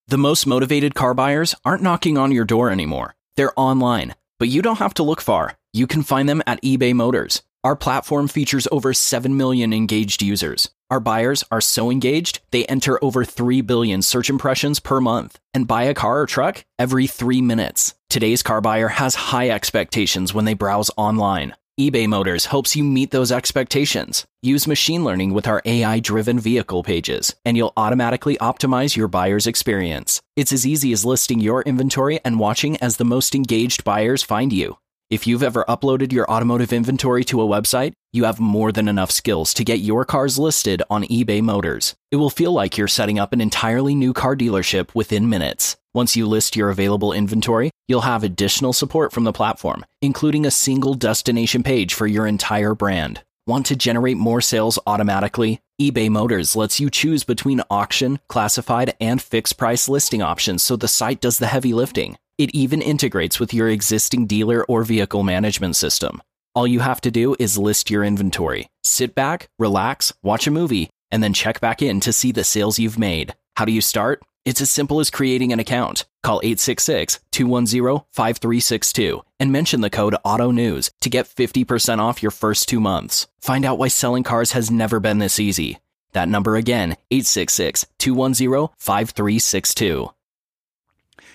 The 0.07 0.17
most 0.17 0.47
motivated 0.47 0.95
car 0.95 1.13
buyers 1.13 1.53
aren't 1.65 1.83
knocking 1.83 2.17
on 2.17 2.31
your 2.31 2.45
door 2.45 2.69
anymore. 2.69 3.15
They're 3.35 3.59
online, 3.59 4.15
but 4.39 4.47
you 4.47 4.61
don't 4.61 4.79
have 4.79 4.93
to 4.95 5.03
look 5.03 5.19
far 5.19 5.57
you 5.77 5.85
can 5.85 6.01
find 6.01 6.27
them 6.27 6.41
at 6.47 6.61
eBay 6.63 6.93
Motors. 6.93 7.43
Our 7.63 7.75
platform 7.75 8.27
features 8.27 8.67
over 8.71 8.93
7 8.93 9.37
million 9.37 9.73
engaged 9.73 10.23
users. 10.23 10.71
Our 10.89 11.01
buyers 11.01 11.43
are 11.51 11.59
so 11.59 11.91
engaged, 11.91 12.39
they 12.51 12.65
enter 12.65 13.03
over 13.03 13.25
3 13.25 13.59
billion 13.59 14.01
search 14.01 14.29
impressions 14.29 14.79
per 14.79 15.01
month 15.01 15.37
and 15.53 15.67
buy 15.67 15.83
a 15.83 15.93
car 15.93 16.21
or 16.21 16.25
truck 16.25 16.63
every 16.79 17.07
three 17.07 17.41
minutes. 17.41 17.93
Today's 18.09 18.41
car 18.41 18.61
buyer 18.61 18.87
has 18.87 19.15
high 19.15 19.49
expectations 19.49 20.33
when 20.33 20.45
they 20.45 20.53
browse 20.53 20.89
online. 20.95 21.55
eBay 21.77 22.07
Motors 22.07 22.45
helps 22.45 22.77
you 22.77 22.85
meet 22.85 23.11
those 23.11 23.33
expectations. 23.33 24.25
Use 24.41 24.65
machine 24.65 25.03
learning 25.03 25.33
with 25.33 25.45
our 25.45 25.61
AI 25.65 25.99
driven 25.99 26.39
vehicle 26.39 26.83
pages, 26.83 27.35
and 27.43 27.57
you'll 27.57 27.73
automatically 27.75 28.37
optimize 28.37 28.95
your 28.95 29.09
buyer's 29.09 29.45
experience. 29.45 30.21
It's 30.37 30.53
as 30.53 30.65
easy 30.65 30.93
as 30.93 31.03
listing 31.03 31.41
your 31.41 31.63
inventory 31.63 32.21
and 32.23 32.39
watching 32.39 32.77
as 32.77 32.95
the 32.95 33.03
most 33.03 33.35
engaged 33.35 33.83
buyers 33.83 34.23
find 34.23 34.53
you. 34.53 34.77
If 35.09 35.25
you've 35.25 35.43
ever 35.43 35.63
uploaded 35.69 36.11
your 36.11 36.29
automotive 36.29 36.73
inventory 36.73 37.23
to 37.25 37.41
a 37.41 37.47
website, 37.47 37.93
you 38.11 38.25
have 38.25 38.41
more 38.41 38.73
than 38.73 38.89
enough 38.89 39.09
skills 39.09 39.53
to 39.53 39.63
get 39.63 39.79
your 39.79 40.03
cars 40.03 40.37
listed 40.37 40.83
on 40.89 41.05
eBay 41.05 41.41
Motors. 41.41 41.95
It 42.11 42.17
will 42.17 42.29
feel 42.29 42.51
like 42.51 42.77
you're 42.77 42.89
setting 42.89 43.17
up 43.17 43.31
an 43.31 43.39
entirely 43.39 43.95
new 43.95 44.11
car 44.11 44.35
dealership 44.35 44.93
within 44.93 45.29
minutes. 45.29 45.77
Once 45.93 46.17
you 46.17 46.27
list 46.27 46.57
your 46.57 46.69
available 46.69 47.13
inventory, 47.13 47.71
you'll 47.87 48.01
have 48.01 48.21
additional 48.21 48.73
support 48.73 49.13
from 49.13 49.23
the 49.23 49.31
platform, 49.31 49.85
including 50.01 50.45
a 50.45 50.51
single 50.51 50.93
destination 50.93 51.63
page 51.63 51.93
for 51.93 52.05
your 52.05 52.27
entire 52.27 52.75
brand. 52.75 53.23
Want 53.45 53.65
to 53.67 53.77
generate 53.77 54.17
more 54.17 54.41
sales 54.41 54.77
automatically? 54.85 55.61
eBay 55.81 56.09
Motors 56.09 56.53
lets 56.53 56.81
you 56.81 56.89
choose 56.89 57.23
between 57.23 57.61
auction, 57.69 58.19
classified, 58.27 58.93
and 58.99 59.21
fixed 59.21 59.57
price 59.57 59.87
listing 59.87 60.21
options 60.21 60.63
so 60.63 60.75
the 60.75 60.89
site 60.89 61.21
does 61.21 61.37
the 61.37 61.47
heavy 61.47 61.73
lifting. 61.73 62.17
It 62.37 62.53
even 62.53 62.83
integrates 62.83 63.39
with 63.39 63.51
your 63.51 63.67
existing 63.67 64.27
dealer 64.27 64.63
or 64.65 64.83
vehicle 64.83 65.23
management 65.23 65.75
system. 65.75 66.21
All 66.53 66.67
you 66.67 66.81
have 66.81 67.01
to 67.01 67.09
do 67.09 67.35
is 67.39 67.57
list 67.57 67.89
your 67.89 68.03
inventory, 68.03 68.69
sit 68.83 69.15
back, 69.15 69.49
relax, 69.57 70.13
watch 70.21 70.45
a 70.45 70.51
movie, 70.51 70.89
and 71.09 71.23
then 71.23 71.33
check 71.33 71.59
back 71.59 71.81
in 71.81 71.99
to 72.01 72.13
see 72.13 72.31
the 72.31 72.43
sales 72.43 72.77
you've 72.77 72.99
made. 72.99 73.33
How 73.55 73.65
do 73.65 73.71
you 73.71 73.81
start? 73.81 74.21
It's 74.45 74.61
as 74.61 74.69
simple 74.69 74.99
as 74.99 75.09
creating 75.09 75.51
an 75.51 75.59
account. 75.59 76.05
Call 76.21 76.39
866 76.43 77.19
210 77.31 78.05
5362 78.11 79.23
and 79.39 79.51
mention 79.51 79.81
the 79.81 79.89
code 79.89 80.15
AUTONEWS 80.23 80.91
to 81.01 81.09
get 81.09 81.25
50% 81.25 81.99
off 81.99 82.21
your 82.21 82.31
first 82.31 82.69
two 82.69 82.79
months. 82.79 83.27
Find 83.41 83.65
out 83.65 83.79
why 83.79 83.87
selling 83.87 84.23
cars 84.23 84.51
has 84.51 84.69
never 84.69 84.99
been 84.99 85.17
this 85.17 85.39
easy. 85.39 85.79
That 86.13 86.29
number 86.29 86.55
again, 86.55 86.97
866 87.11 87.87
210 87.97 88.69
5362. 88.77 90.11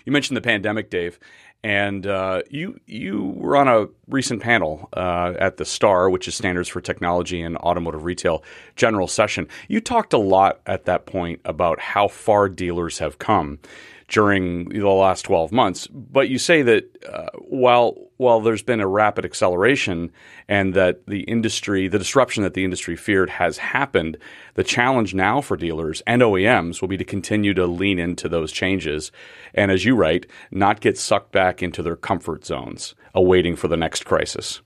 You 0.04 0.12
mentioned 0.12 0.36
the 0.36 0.42
pandemic, 0.42 0.90
Dave, 0.90 1.18
and 1.64 2.06
uh, 2.06 2.42
you 2.50 2.80
you 2.86 3.34
were 3.36 3.56
on 3.56 3.68
a 3.68 3.88
recent 4.08 4.42
panel 4.42 4.88
uh, 4.94 5.34
at 5.38 5.56
the 5.56 5.64
STAR, 5.64 6.10
which 6.10 6.26
is 6.26 6.34
Standards 6.34 6.68
for 6.68 6.80
Technology 6.80 7.40
and 7.40 7.56
Automotive 7.58 8.04
Retail 8.04 8.42
General 8.76 9.06
Session. 9.06 9.48
You 9.68 9.80
talked 9.80 10.12
a 10.12 10.18
lot 10.18 10.60
at 10.66 10.86
that 10.86 11.06
point 11.06 11.40
about 11.44 11.78
how 11.80 12.08
far 12.08 12.48
dealers 12.48 12.98
have 12.98 13.18
come 13.18 13.60
during 14.08 14.68
the 14.68 14.88
last 14.88 15.22
12 15.22 15.52
months. 15.52 15.86
But 15.86 16.28
you 16.28 16.38
say 16.38 16.62
that 16.62 16.84
uh, 17.06 17.30
while 17.38 17.96
while 18.22 18.40
there's 18.40 18.62
been 18.62 18.80
a 18.80 18.86
rapid 18.86 19.24
acceleration 19.24 20.10
and 20.48 20.74
that 20.74 21.06
the 21.06 21.22
industry, 21.22 21.88
the 21.88 21.98
disruption 21.98 22.42
that 22.42 22.54
the 22.54 22.64
industry 22.64 22.96
feared 22.96 23.28
has 23.28 23.58
happened, 23.58 24.16
the 24.54 24.64
challenge 24.64 25.12
now 25.12 25.40
for 25.40 25.56
dealers 25.56 26.02
and 26.06 26.22
OEMs 26.22 26.80
will 26.80 26.88
be 26.88 26.96
to 26.96 27.04
continue 27.04 27.52
to 27.52 27.66
lean 27.66 27.98
into 27.98 28.28
those 28.28 28.52
changes. 28.52 29.12
And 29.52 29.70
as 29.70 29.84
you 29.84 29.94
write, 29.94 30.26
not 30.50 30.80
get 30.80 30.96
sucked 30.96 31.32
back 31.32 31.62
into 31.62 31.82
their 31.82 31.96
comfort 31.96 32.46
zones, 32.46 32.94
awaiting 33.14 33.56
for 33.56 33.68
the 33.68 33.76
next 33.76 34.04
crisis. 34.04 34.62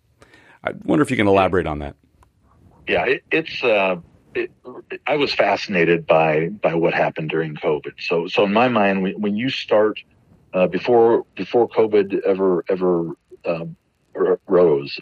I 0.62 0.72
wonder 0.84 1.02
if 1.02 1.10
you 1.10 1.16
can 1.16 1.26
elaborate 1.26 1.66
on 1.66 1.80
that. 1.80 1.96
Yeah, 2.86 3.04
it, 3.06 3.24
it's. 3.30 3.64
Uh, 3.64 3.96
I 5.06 5.16
was 5.16 5.32
fascinated 5.32 6.06
by 6.06 6.48
by 6.48 6.74
what 6.74 6.92
happened 6.92 7.30
during 7.30 7.54
COVID. 7.54 7.94
So, 7.98 8.26
so 8.28 8.44
in 8.44 8.52
my 8.52 8.68
mind, 8.68 9.02
when, 9.02 9.20
when 9.20 9.36
you 9.36 9.48
start 9.48 9.98
uh, 10.52 10.66
before 10.66 11.24
before 11.34 11.68
COVID 11.68 12.20
ever 12.22 12.64
ever 12.68 13.16
um, 13.46 13.76
rose, 14.46 14.98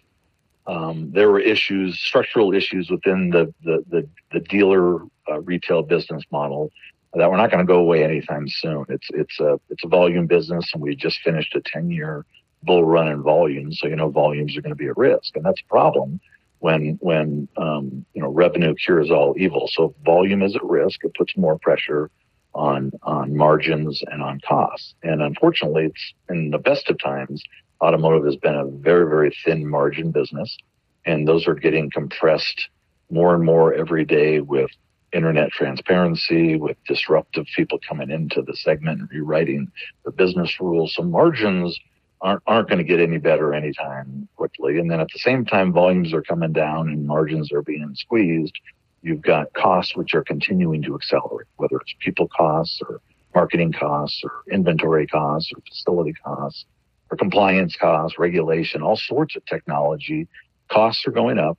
um, 0.67 1.11
there 1.13 1.31
were 1.31 1.41
issues, 1.41 1.99
structural 1.99 2.55
issues 2.55 2.91
within 2.91 3.31
the 3.31 3.53
the 3.65 3.85
the, 3.91 4.09
the 4.33 4.41
dealer 4.41 5.03
uh, 5.31 5.41
retail 5.43 5.83
business 5.83 6.23
model 6.31 6.71
that 7.15 7.31
we're 7.31 7.37
not 7.37 7.51
going 7.51 7.65
to 7.65 7.71
go 7.71 7.79
away 7.79 8.03
anytime 8.03 8.49
soon. 8.49 8.85
It's 8.89 9.07
it's 9.11 9.41
a 9.41 9.61
it's 9.71 9.85
a 9.85 9.89
volume 9.89 10.27
business, 10.27 10.71
and 10.73 10.83
we 10.83 10.97
just 10.97 11.21
finished 11.21 11.55
a 11.55 11.61
ten 11.61 11.91
year 11.91 12.25
bull 12.63 12.85
run 12.85 13.09
in 13.09 13.23
volume, 13.23 13.73
so 13.73 13.87
you 13.87 13.97
know 13.97 14.09
volumes 14.09 14.57
are 14.57 14.63
going 14.63 14.71
to 14.71 14.77
be 14.77 14.89
at 14.89 14.97
risk, 14.97 15.37
and 15.37 15.45
that's 15.45 15.61
a 15.61 15.69
problem 15.69 16.21
when 16.61 16.99
when 17.01 17.47
um, 17.57 18.05
you 18.15 18.23
know 18.23 18.31
revenue 18.31 18.75
cures 18.75 19.11
all 19.11 19.35
evil. 19.37 19.69
So 19.71 19.95
volume 20.05 20.43
is 20.43 20.57
at 20.57 20.65
risk, 20.65 21.05
it 21.05 21.15
puts 21.15 21.37
more 21.37 21.59
pressure 21.59 22.11
on 22.55 22.93
on 23.03 23.37
margins 23.37 24.03
and 24.11 24.23
on 24.23 24.41
costs. 24.41 24.95
And 25.03 25.23
unfortunately, 25.23 25.87
it's 25.87 26.15
in 26.29 26.51
the 26.51 26.59
best 26.59 26.89
of 26.89 26.99
times, 26.99 27.43
automotive 27.85 28.25
has 28.25 28.37
been 28.37 28.55
a 28.55 28.67
very, 28.67 29.07
very 29.09 29.37
thin 29.45 29.69
margin 29.69 30.11
business. 30.11 30.57
And 31.05 31.29
those 31.29 31.47
are 31.47 31.55
getting 31.55 31.91
compressed 31.91 32.69
more 33.11 33.35
and 33.35 33.45
more 33.45 33.75
every 33.75 34.05
day 34.05 34.41
with 34.41 34.71
internet 35.13 35.51
transparency, 35.51 36.57
with 36.57 36.77
disruptive 36.89 37.47
people 37.55 37.79
coming 37.87 38.11
into 38.11 38.43
the 38.43 38.57
segment 38.57 39.01
and 39.01 39.11
rewriting 39.11 39.71
the 40.05 40.11
business 40.11 40.59
rules. 40.61 40.95
So 40.95 41.03
margins 41.03 41.79
aren't, 42.23 42.43
aren't 42.47 42.69
going 42.69 42.79
to 42.79 42.85
get 42.85 43.01
any 43.01 43.19
better 43.19 43.53
anytime 43.53 44.29
quickly. 44.37 44.79
And 44.79 44.91
then 44.91 45.01
at 45.01 45.09
the 45.13 45.19
same 45.19 45.45
time, 45.45 45.73
volumes 45.73 46.15
are 46.15 46.23
coming 46.23 46.53
down 46.53 46.89
and 46.89 47.07
margins 47.07 47.53
are 47.53 47.63
being 47.63 47.95
squeezed. 47.95 48.59
You've 49.03 49.23
got 49.23 49.53
costs 49.53 49.95
which 49.95 50.15
are 50.15 50.25
continuing 50.25 50.83
to 50.85 50.95
accelerate, 50.95 51.49
whether 51.57 51.77
it's 51.77 51.95
people 52.01 52.29
costs 52.29 52.81
or 52.89 53.01
marketing 53.35 53.73
costs 53.73 54.23
or 54.25 54.31
inventory 54.51 55.07
costs 55.07 55.53
or 55.55 55.61
facility 55.69 56.15
costs 56.25 56.65
or 57.11 57.17
compliance 57.17 57.77
costs, 57.77 58.19
regulation, 58.19 58.83
all 58.83 58.97
sorts 58.97 59.37
of 59.37 59.45
technology. 59.47 60.29
Costs 60.71 61.07
are 61.07 61.13
going 61.13 61.39
up, 61.39 61.59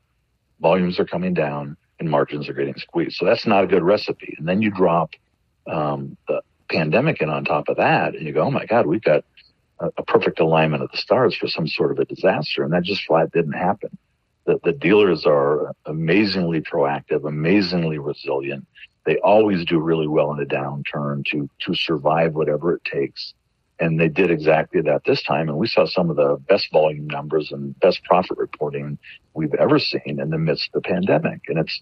volumes 0.60 1.00
are 1.00 1.06
coming 1.06 1.34
down, 1.34 1.78
and 2.00 2.10
margins 2.10 2.50
are 2.50 2.54
getting 2.54 2.76
squeezed. 2.76 3.18
So 3.18 3.26
that's 3.26 3.46
not 3.46 3.64
a 3.64 3.68
good 3.68 3.84
recipe. 3.84 4.36
And 4.38 4.48
then 4.48 4.62
you 4.62 4.72
drop 4.72 5.12
um, 5.68 6.18
the 6.28 6.42
pandemic 6.70 7.22
in 7.22 7.30
on 7.30 7.46
top 7.46 7.70
of 7.70 7.78
that, 7.78 8.16
and 8.16 8.26
you 8.26 8.34
go, 8.34 8.42
oh 8.42 8.52
my 8.52 8.66
God, 8.66 8.86
we've 8.86 9.04
got 9.04 9.24
a, 9.80 9.90
a 9.98 10.04
perfect 10.04 10.40
alignment 10.40 10.84
of 10.84 10.92
the 10.92 10.98
stars 10.98 11.36
for 11.36 11.48
some 11.48 11.68
sort 11.68 11.92
of 11.92 12.00
a 12.00 12.06
disaster. 12.06 12.64
And 12.64 12.74
that 12.74 12.84
just 12.84 13.06
flat 13.06 13.32
didn't 13.32 13.54
happen. 13.54 13.98
The, 14.46 14.60
the 14.64 14.74
dealers 14.74 15.26
are 15.26 15.74
amazingly 15.86 16.62
proactive, 16.62 17.28
amazingly 17.28 17.98
resilient. 17.98 18.68
They 19.06 19.18
always 19.18 19.66
do 19.66 19.80
really 19.80 20.08
well 20.08 20.34
in 20.34 20.42
a 20.42 20.46
downturn 20.46 21.26
to, 21.32 21.50
to 21.62 21.76
survive 21.76 22.34
whatever 22.34 22.76
it 22.76 22.84
takes 22.84 23.34
and 23.80 24.00
they 24.00 24.08
did 24.08 24.32
exactly 24.32 24.82
that 24.82 25.04
this 25.06 25.22
time. 25.24 25.50
And 25.50 25.58
we 25.58 25.68
saw 25.68 25.86
some 25.86 26.10
of 26.10 26.16
the 26.16 26.38
best 26.48 26.72
volume 26.72 27.08
numbers 27.08 27.52
and 27.52 27.78
best 27.80 28.04
profit 28.04 28.38
reporting 28.38 28.98
we've 29.34 29.54
ever 29.56 29.80
seen 29.80 30.20
in 30.20 30.30
the 30.30 30.38
midst 30.38 30.70
of 30.74 30.84
the 30.84 30.90
pandemic. 30.90 31.42
And 31.48 31.60
it's, 31.60 31.82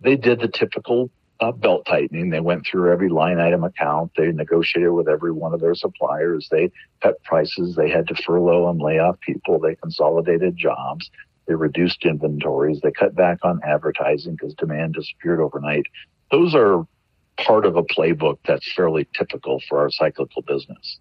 they 0.00 0.16
did 0.16 0.40
the 0.40 0.48
typical 0.48 1.10
uh, 1.40 1.52
belt 1.52 1.84
tightening. 1.86 2.30
They 2.30 2.40
went 2.40 2.66
through 2.66 2.92
every 2.92 3.08
line 3.08 3.38
item 3.38 3.64
account. 3.64 4.12
They 4.16 4.32
negotiated 4.32 4.92
with 4.92 5.08
every 5.08 5.32
one 5.32 5.52
of 5.52 5.60
their 5.60 5.74
suppliers. 5.74 6.48
They 6.50 6.70
cut 7.02 7.22
prices. 7.24 7.76
They 7.76 7.90
had 7.90 8.08
to 8.08 8.14
furlough 8.14 8.70
and 8.70 8.80
lay 8.80 8.98
off 8.98 9.20
people. 9.20 9.58
They 9.58 9.74
consolidated 9.74 10.56
jobs. 10.56 11.10
They 11.46 11.54
reduced 11.54 12.04
inventories. 12.04 12.80
They 12.82 12.92
cut 12.92 13.14
back 13.14 13.38
on 13.42 13.60
advertising 13.62 14.36
because 14.36 14.54
demand 14.54 14.94
disappeared 14.94 15.40
overnight. 15.40 15.86
Those 16.30 16.54
are 16.54 16.86
part 17.36 17.64
of 17.64 17.76
a 17.76 17.82
playbook 17.82 18.38
that's 18.46 18.72
fairly 18.74 19.06
typical 19.16 19.60
for 19.68 19.80
our 19.80 19.90
cyclical 19.90 20.42
business. 20.42 20.98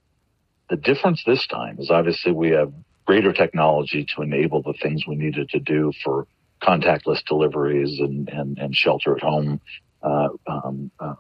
The 0.70 0.78
difference 0.78 1.24
this 1.26 1.46
time 1.48 1.78
is 1.80 1.90
obviously 1.90 2.32
we 2.32 2.52
have 2.52 2.74
greater 3.06 3.34
technology 3.34 4.06
to 4.16 4.22
enable 4.22 4.62
the 4.62 4.74
things 4.82 5.06
we 5.06 5.16
needed 5.16 5.50
to 5.50 5.60
do 5.60 5.92
for 6.04 6.26
contactless 6.62 7.24
deliveries 7.26 8.00
and, 8.00 8.30
and, 8.30 8.58
and 8.58 8.76
shelter 8.76 9.16
at 9.16 9.22
home 9.22 9.60
uh, 10.02 10.30
um, 10.48 10.90
uh, 11.00 11.16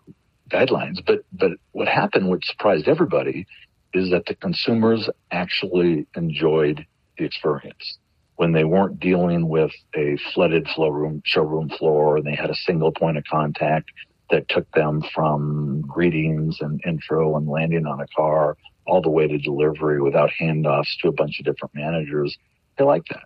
guidelines. 0.49 1.03
But 1.05 1.19
but 1.31 1.51
what 1.71 1.87
happened, 1.87 2.29
which 2.29 2.45
surprised 2.45 2.87
everybody, 2.87 3.45
is 3.93 4.09
that 4.11 4.25
the 4.25 4.35
consumers 4.35 5.09
actually 5.31 6.07
enjoyed 6.15 6.85
the 7.17 7.25
experience 7.25 7.97
when 8.35 8.51
they 8.51 8.63
weren't 8.63 8.99
dealing 8.99 9.47
with 9.47 9.71
a 9.95 10.17
flooded 10.33 10.67
flow 10.69 10.89
room 10.89 11.21
showroom 11.25 11.69
floor 11.69 12.17
and 12.17 12.25
they 12.25 12.35
had 12.35 12.49
a 12.49 12.55
single 12.55 12.91
point 12.91 13.17
of 13.17 13.23
contact 13.29 13.91
that 14.33 14.49
took 14.49 14.69
them 14.71 15.03
from 15.13 15.81
greetings 15.81 16.57
and 16.59 16.81
intro 16.87 17.37
and 17.37 17.47
landing 17.47 17.85
on 17.85 18.01
a 18.01 18.07
car 18.15 18.57
all 18.87 18.99
the 18.99 19.09
way 19.09 19.27
to 19.27 19.37
delivery 19.37 20.01
without 20.01 20.31
handoffs 20.41 20.97
to 20.99 21.07
a 21.07 21.11
bunch 21.11 21.39
of 21.39 21.45
different 21.45 21.75
managers. 21.75 22.35
They 22.75 22.83
like 22.83 23.03
that. 23.11 23.25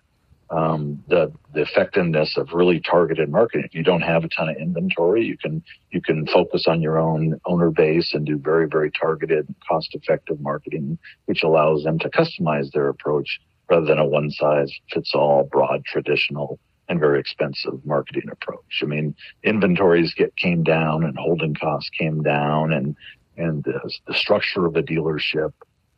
Um, 0.50 1.02
the 1.08 1.32
the 1.54 1.62
effectiveness 1.62 2.38
of 2.38 2.50
really 2.54 2.82
targeted 2.82 3.30
marketing. 3.30 3.66
If 3.66 3.74
you 3.74 3.84
don't 3.84 4.02
have 4.02 4.26
a 4.26 4.30
ton 4.30 4.50
of 4.50 4.58
inventory, 4.58 5.24
you 5.24 5.38
can 5.38 5.64
you 5.92 6.02
can 6.02 6.28
focus 6.28 6.66
on 6.68 6.82
your 6.82 6.98
own 6.98 7.40
owner 7.46 7.72
base 7.72 8.14
and 8.14 8.26
do 8.26 8.38
very 8.38 8.68
very 8.68 8.92
targeted, 8.92 9.48
cost 9.68 9.90
effective 9.94 10.42
marketing, 10.42 10.98
which 11.26 11.44
allows 11.44 11.84
them 11.84 12.00
to 12.00 12.10
customize 12.10 12.70
their 12.72 12.90
approach 12.90 13.40
rather 13.70 13.86
than 13.86 14.00
a 14.00 14.06
one 14.06 14.30
size 14.30 14.72
fits 14.94 15.12
all 15.16 15.48
broad 15.52 15.84
traditional 15.86 16.60
and 16.90 17.00
very 17.00 17.20
expensive 17.20 17.86
marketing 17.86 18.30
approach. 18.32 18.82
I 18.82 18.86
mean, 18.86 19.16
inventories 19.44 20.14
get 20.14 20.36
came 20.36 20.64
down 20.64 21.04
and 21.04 21.18
holding 21.18 21.54
costs 21.56 21.90
came 21.98 22.24
down 22.24 22.74
and 22.74 22.96
and 23.36 23.64
the, 23.64 23.80
the 24.08 24.14
structure 24.14 24.66
of 24.66 24.74
the 24.74 24.82
dealership 24.82 25.54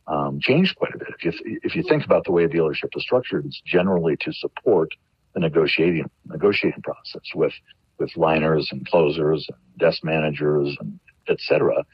um, 0.06 0.40
changed 0.40 0.76
quite 0.76 0.94
a 0.94 0.98
bit. 0.98 1.08
If 1.18 1.24
you 1.24 1.60
if 1.62 1.74
you 1.76 1.82
think 1.82 2.04
about 2.04 2.24
the 2.24 2.32
way 2.32 2.44
a 2.44 2.48
dealership 2.48 2.90
is 2.96 3.02
structured, 3.02 3.46
it's 3.46 3.60
generally 3.64 4.16
to 4.20 4.32
support 4.32 4.90
the 5.34 5.40
negotiating 5.40 6.10
negotiating 6.26 6.82
process 6.82 7.22
with 7.34 7.52
with 7.98 8.16
liners 8.16 8.68
and 8.72 8.86
closers 8.86 9.46
and 9.48 9.78
desk 9.78 10.02
managers 10.02 10.76
and 10.80 10.98
et 11.28 11.38
cetera. 11.40 11.84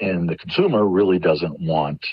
And 0.00 0.28
the 0.28 0.36
consumer 0.36 0.86
really 0.86 1.18
doesn't 1.18 1.60
want 1.60 2.04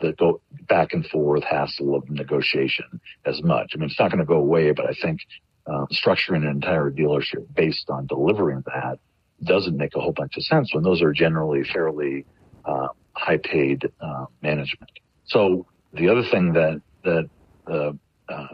the 0.00 0.12
go 0.12 0.40
back 0.68 0.92
and 0.92 1.06
forth 1.06 1.44
hassle 1.44 1.94
of 1.94 2.08
negotiation 2.10 3.00
as 3.24 3.42
much. 3.42 3.72
I 3.74 3.78
mean, 3.78 3.88
it's 3.88 3.98
not 3.98 4.10
going 4.10 4.18
to 4.18 4.24
go 4.26 4.36
away, 4.36 4.72
but 4.72 4.86
I 4.86 4.94
think 5.00 5.20
uh, 5.66 5.86
structuring 5.92 6.44
an 6.44 6.48
entire 6.48 6.90
dealership 6.90 7.46
based 7.54 7.88
on 7.88 8.06
delivering 8.06 8.62
that 8.66 8.98
doesn't 9.44 9.76
make 9.76 9.94
a 9.96 10.00
whole 10.00 10.12
bunch 10.12 10.36
of 10.36 10.42
sense 10.44 10.72
when 10.74 10.84
those 10.84 11.02
are 11.02 11.12
generally 11.12 11.62
fairly 11.72 12.24
uh, 12.64 12.88
high 13.12 13.38
paid 13.38 13.90
uh, 14.00 14.26
management. 14.40 14.90
So 15.24 15.66
the 15.92 16.08
other 16.08 16.22
thing 16.30 16.52
that 16.52 16.80
that 17.04 17.28
the 17.66 17.98
uh, 18.28 18.46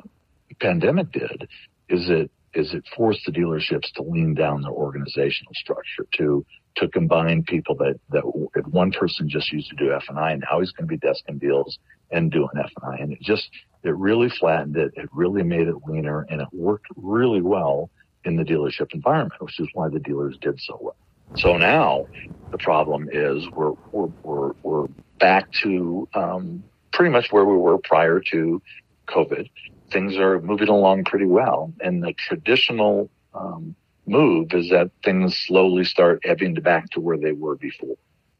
pandemic 0.60 1.12
did 1.12 1.48
is 1.88 2.08
it 2.08 2.30
is 2.54 2.74
it 2.74 2.84
forced 2.96 3.20
the 3.26 3.32
dealerships 3.32 3.92
to 3.94 4.02
lean 4.02 4.34
down 4.34 4.62
their 4.62 4.72
organizational 4.72 5.52
structure 5.54 6.06
to 6.16 6.44
to 6.76 6.88
combine 6.88 7.42
people 7.44 7.74
that 7.76 7.98
that 8.10 8.22
if 8.54 8.66
one 8.66 8.90
person 8.92 9.28
just 9.28 9.52
used 9.52 9.68
to 9.70 9.76
do 9.76 9.92
F 9.92 10.04
and 10.08 10.18
I, 10.18 10.34
now 10.34 10.60
he's 10.60 10.72
going 10.72 10.88
to 10.88 10.96
be 10.96 10.98
desking 10.98 11.40
deals 11.40 11.78
and 12.10 12.30
doing 12.30 12.48
F 12.58 12.70
and 12.82 12.94
I, 12.94 12.96
and 13.02 13.12
it 13.12 13.20
just 13.20 13.50
it 13.82 13.94
really 13.96 14.28
flattened 14.28 14.76
it. 14.76 14.92
It 14.96 15.08
really 15.12 15.42
made 15.42 15.68
it 15.68 15.76
leaner, 15.86 16.26
and 16.30 16.40
it 16.40 16.48
worked 16.52 16.86
really 16.96 17.42
well 17.42 17.90
in 18.24 18.36
the 18.36 18.44
dealership 18.44 18.92
environment, 18.92 19.40
which 19.40 19.58
is 19.60 19.68
why 19.74 19.88
the 19.88 20.00
dealers 20.00 20.36
did 20.40 20.60
so 20.60 20.78
well. 20.80 20.96
So 21.36 21.56
now 21.56 22.06
the 22.50 22.58
problem 22.58 23.08
is 23.12 23.48
we're 23.54 23.72
we're 23.92 24.10
we're, 24.22 24.52
we're 24.62 24.86
back 25.18 25.50
to 25.62 26.08
um, 26.14 26.62
pretty 26.92 27.10
much 27.10 27.30
where 27.30 27.44
we 27.44 27.56
were 27.56 27.78
prior 27.78 28.20
to 28.30 28.62
COVID. 29.08 29.50
Things 29.90 30.16
are 30.16 30.40
moving 30.40 30.68
along 30.68 31.04
pretty 31.04 31.26
well, 31.26 31.72
and 31.80 32.02
the 32.02 32.12
traditional 32.14 33.10
um, 33.34 33.74
move 34.06 34.52
is 34.52 34.70
that 34.70 34.90
things 35.04 35.36
slowly 35.46 35.84
start 35.84 36.20
ebbing 36.24 36.54
back 36.54 36.90
to 36.90 37.00
where 37.00 37.16
they 37.16 37.32
were 37.32 37.56
before. 37.56 37.96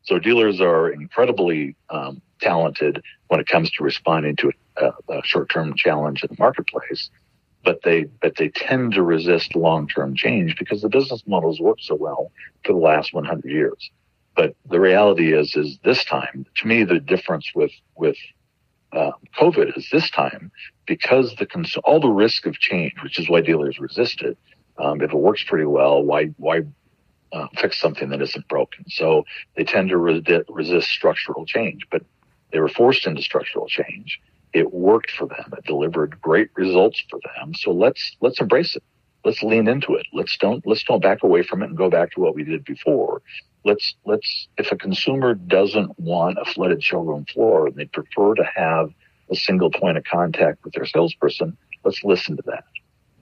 So 0.08 0.18
dealers 0.18 0.58
are 0.58 0.88
incredibly 0.88 1.76
um, 1.90 2.22
talented 2.40 3.02
when 3.26 3.40
it 3.40 3.46
comes 3.46 3.70
to 3.72 3.84
responding 3.84 4.36
to 4.36 4.50
a, 4.78 4.86
a 5.10 5.22
short-term 5.22 5.74
challenge 5.76 6.22
in 6.22 6.28
the 6.30 6.36
marketplace, 6.38 7.10
but 7.62 7.80
they 7.84 8.04
but 8.22 8.36
they 8.36 8.48
tend 8.48 8.94
to 8.94 9.02
resist 9.02 9.54
long-term 9.54 10.16
change 10.16 10.56
because 10.58 10.80
the 10.80 10.88
business 10.88 11.22
models 11.26 11.60
work 11.60 11.76
so 11.80 11.94
well 11.94 12.32
for 12.64 12.72
the 12.72 12.78
last 12.78 13.12
100 13.12 13.44
years. 13.44 13.90
But 14.34 14.56
the 14.70 14.80
reality 14.80 15.34
is, 15.34 15.54
is 15.54 15.78
this 15.84 16.06
time, 16.06 16.46
to 16.56 16.66
me, 16.66 16.84
the 16.84 17.00
difference 17.00 17.50
with 17.54 17.72
with 17.94 18.16
uh, 18.94 19.10
COVID 19.38 19.76
is 19.76 19.90
this 19.92 20.10
time 20.10 20.50
because 20.86 21.34
the 21.34 21.44
cons- 21.44 21.76
all 21.84 22.00
the 22.00 22.08
risk 22.08 22.46
of 22.46 22.54
change, 22.54 22.94
which 23.02 23.18
is 23.18 23.28
why 23.28 23.42
dealers 23.42 23.78
resist 23.78 24.22
it. 24.22 24.38
Um, 24.78 25.02
if 25.02 25.12
it 25.12 25.16
works 25.18 25.44
pretty 25.44 25.66
well, 25.66 26.02
why 26.02 26.28
why 26.38 26.62
uh, 27.32 27.46
fix 27.56 27.80
something 27.80 28.10
that 28.10 28.22
isn't 28.22 28.48
broken? 28.48 28.84
So 28.88 29.24
they 29.56 29.64
tend 29.64 29.90
to 29.90 29.96
re- 29.96 30.22
resist 30.48 30.88
structural 30.88 31.46
change, 31.46 31.86
but 31.90 32.02
they 32.52 32.60
were 32.60 32.68
forced 32.68 33.06
into 33.06 33.22
structural 33.22 33.66
change. 33.66 34.20
It 34.52 34.72
worked 34.72 35.10
for 35.10 35.26
them. 35.26 35.52
It 35.56 35.64
delivered 35.64 36.20
great 36.20 36.48
results 36.56 37.02
for 37.10 37.20
them. 37.36 37.54
So 37.54 37.70
let's 37.72 38.16
let's 38.20 38.40
embrace 38.40 38.76
it. 38.76 38.82
Let's 39.24 39.42
lean 39.42 39.68
into 39.68 39.94
it. 39.94 40.06
Let's 40.12 40.36
don't 40.38 40.66
let's 40.66 40.82
don't 40.84 41.02
back 41.02 41.22
away 41.22 41.42
from 41.42 41.62
it 41.62 41.66
and 41.66 41.76
go 41.76 41.90
back 41.90 42.12
to 42.12 42.20
what 42.20 42.34
we 42.34 42.44
did 42.44 42.64
before. 42.64 43.20
Let's 43.64 43.94
let's 44.06 44.48
if 44.56 44.72
a 44.72 44.76
consumer 44.76 45.34
doesn't 45.34 45.98
want 45.98 46.38
a 46.40 46.44
flooded 46.46 46.82
showroom 46.82 47.26
floor 47.26 47.66
and 47.66 47.76
they 47.76 47.84
prefer 47.86 48.34
to 48.34 48.44
have 48.54 48.90
a 49.30 49.36
single 49.36 49.70
point 49.70 49.98
of 49.98 50.04
contact 50.04 50.64
with 50.64 50.72
their 50.72 50.86
salesperson, 50.86 51.56
let's 51.84 52.02
listen 52.02 52.36
to 52.36 52.42
that. 52.46 52.64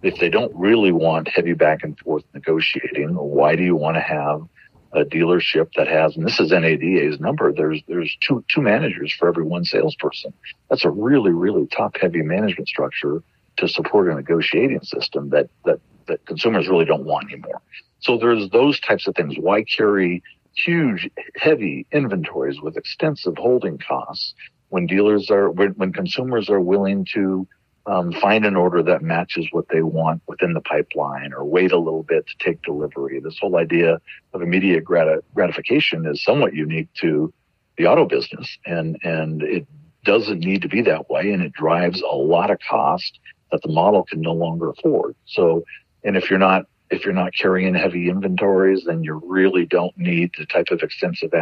If 0.03 0.19
they 0.19 0.29
don't 0.29 0.55
really 0.55 0.93
want 0.93 1.29
heavy 1.29 1.55
back 1.55 1.83
and 1.83 1.99
forth 1.99 2.25
negotiating, 2.35 3.15
why 3.15 3.57
do 3.57 3.65
you 3.65 3.75
want 3.75 3.97
to 3.97 4.01
have 4.01 4.43
a 4.93 5.05
dealership 5.05 5.73
that 5.77 5.89
has, 5.89 6.17
and 6.17 6.25
this 6.25 6.41
is 6.41 6.51
NADA's 6.51 7.21
number, 7.21 7.53
there's, 7.53 7.83
there's 7.87 8.17
two, 8.21 8.45
two 8.49 8.63
managers 8.63 9.13
for 9.13 9.29
every 9.29 9.45
one 9.45 9.65
salesperson. 9.65 10.33
That's 10.71 10.85
a 10.85 10.91
really, 10.91 11.33
really 11.33 11.67
top 11.67 11.97
heavy 12.01 12.23
management 12.23 12.69
structure 12.69 13.23
to 13.59 13.69
support 13.69 14.09
a 14.09 14.15
negotiating 14.15 14.83
system 14.83 15.31
that, 15.31 15.49
that, 15.65 15.81
that 16.09 16.25
consumers 16.27 16.69
really 16.69 16.85
don't 16.85 17.05
want 17.05 17.31
anymore. 17.33 17.61
So 18.01 18.17
there's 18.17 18.49
those 18.51 18.79
types 18.81 19.07
of 19.07 19.15
things. 19.15 19.35
Why 19.39 19.65
carry 19.65 20.23
huge, 20.55 21.11
heavy 21.37 21.87
inventories 21.93 22.61
with 22.61 22.77
extensive 22.77 23.37
holding 23.37 23.79
costs 23.79 24.35
when 24.69 24.87
dealers 24.87 25.31
are, 25.31 25.51
when, 25.51 25.71
when 25.73 25.93
consumers 25.93 26.49
are 26.49 26.61
willing 26.61 27.07
to 27.15 27.47
um, 27.87 28.13
find 28.13 28.45
an 28.45 28.57
order 28.57 28.83
that 28.83 29.03
matches 29.03 29.47
what 29.53 29.67
they 29.69 29.83
want 29.83 30.23
within 30.27 30.55
the 30.55 30.61
pipeline 30.61 31.33
or 31.33 31.45
wait 31.45 31.73
a 31.73 31.79
little 31.79 32.03
bit 32.03 32.27
to 32.27 32.35
take 32.45 32.61
delivery. 32.63 33.21
This 33.21 33.39
whole 33.39 33.57
idea 33.57 34.01
of 34.33 34.43
immediate 34.43 34.85
grat- 34.85 35.23
gratification 35.35 36.07
is 36.07 36.23
somewhat 36.23 36.55
unique 36.55 36.89
to 37.01 37.33
the 37.79 37.87
auto 37.87 38.07
business 38.07 38.59
and, 38.67 38.99
and 39.03 39.43
it 39.43 39.67
doesn't 40.05 40.41
need 40.41 40.63
to 40.63 40.69
be 40.69 40.83
that 40.83 41.09
way 41.09 41.31
and 41.31 41.43
it 41.43 41.53
drives 41.53 42.01
a 42.01 42.15
lot 42.15 42.51
of 42.51 42.59
cost 42.69 43.19
that 43.53 43.63
the 43.63 43.73
model 43.73 44.03
can 44.03 44.21
no 44.21 44.33
longer 44.33 44.71
afford. 44.71 45.15
So, 45.27 45.65
and 46.03 46.17
if 46.17 46.29
you're 46.29 46.39
not 46.39 46.67
if 46.91 47.05
you're 47.05 47.15
not 47.15 47.33
carrying 47.35 47.75
heavy 47.75 48.09
inventories, 48.09 48.85
then 48.85 49.03
you 49.03 49.21
really 49.25 49.67
don't 49.67 49.97
need 49.97 50.31
the 50.39 50.47
type 50.47 50.69
of 50.71 50.83
extensive 50.83 51.33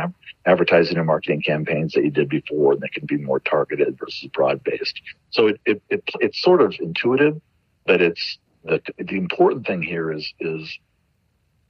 advertising 0.46 0.96
and 0.96 1.06
marketing 1.06 1.42
campaigns 1.42 1.92
that 1.92 2.04
you 2.04 2.10
did 2.10 2.28
before, 2.28 2.72
and 2.72 2.80
they 2.80 2.88
can 2.88 3.06
be 3.06 3.18
more 3.18 3.40
targeted 3.40 3.98
versus 3.98 4.28
broad 4.32 4.62
based. 4.64 5.00
So 5.30 5.48
it, 5.48 5.60
it, 5.66 5.82
it, 5.90 6.02
it's 6.20 6.40
sort 6.40 6.62
of 6.62 6.74
intuitive, 6.80 7.40
but 7.86 8.00
it's 8.00 8.38
the 8.64 8.80
the 8.96 9.16
important 9.16 9.66
thing 9.66 9.82
here 9.82 10.10
is 10.10 10.32
is 10.40 10.78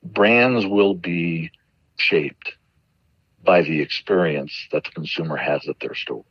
brands 0.02 0.66
will 0.66 0.94
be 0.94 1.50
shaped 1.96 2.52
by 3.42 3.62
the 3.62 3.80
experience 3.80 4.52
that 4.72 4.84
the 4.84 4.90
consumer 4.90 5.36
has 5.36 5.66
at 5.68 5.80
their 5.80 5.94
store. 5.94 6.24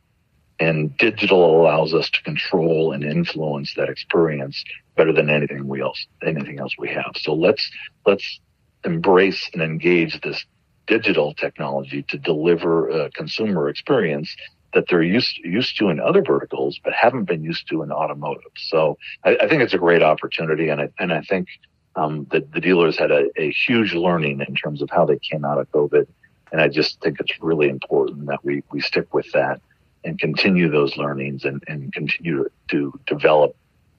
And 0.60 0.96
digital 0.98 1.60
allows 1.60 1.92
us 1.94 2.08
to 2.10 2.22
control 2.22 2.92
and 2.92 3.02
influence 3.02 3.74
that 3.74 3.88
experience 3.88 4.64
better 4.96 5.12
than 5.12 5.28
anything 5.28 5.66
we 5.66 5.82
else 5.82 6.06
anything 6.24 6.60
else 6.60 6.74
we 6.78 6.88
have. 6.88 7.12
So 7.16 7.34
let's 7.34 7.68
let's 8.06 8.40
embrace 8.84 9.50
and 9.52 9.62
engage 9.62 10.20
this 10.20 10.44
digital 10.86 11.34
technology 11.34 12.04
to 12.08 12.18
deliver 12.18 12.88
a 12.88 13.10
consumer 13.10 13.68
experience 13.68 14.34
that 14.74 14.86
they're 14.88 15.02
used 15.02 15.38
used 15.38 15.78
to 15.78 15.88
in 15.88 16.00
other 16.00 16.22
verticals, 16.22 16.80
but 16.82 16.92
haven't 16.92 17.24
been 17.24 17.42
used 17.42 17.66
to 17.68 17.82
in 17.82 17.90
automotive. 17.90 18.52
So 18.56 18.98
I, 19.24 19.36
I 19.36 19.48
think 19.48 19.62
it's 19.62 19.74
a 19.74 19.78
great 19.78 20.02
opportunity, 20.02 20.68
and 20.68 20.80
I 20.80 20.88
and 20.98 21.12
I 21.12 21.22
think 21.22 21.48
um, 21.96 22.26
the, 22.30 22.46
the 22.52 22.60
dealers 22.60 22.98
had 22.98 23.10
a, 23.10 23.26
a 23.36 23.50
huge 23.52 23.94
learning 23.94 24.44
in 24.46 24.54
terms 24.54 24.82
of 24.82 24.90
how 24.90 25.04
they 25.04 25.18
came 25.18 25.44
out 25.44 25.58
of 25.58 25.70
COVID, 25.70 26.06
and 26.52 26.60
I 26.60 26.68
just 26.68 27.00
think 27.00 27.20
it's 27.20 27.40
really 27.40 27.68
important 27.68 28.26
that 28.26 28.44
we 28.44 28.62
we 28.70 28.80
stick 28.80 29.14
with 29.14 29.30
that 29.32 29.60
and 30.04 30.18
continue 30.18 30.70
those 30.70 30.96
learnings 30.96 31.44
and, 31.44 31.62
and 31.66 31.92
continue 31.92 32.48
to 32.68 32.92
develop 33.06 33.56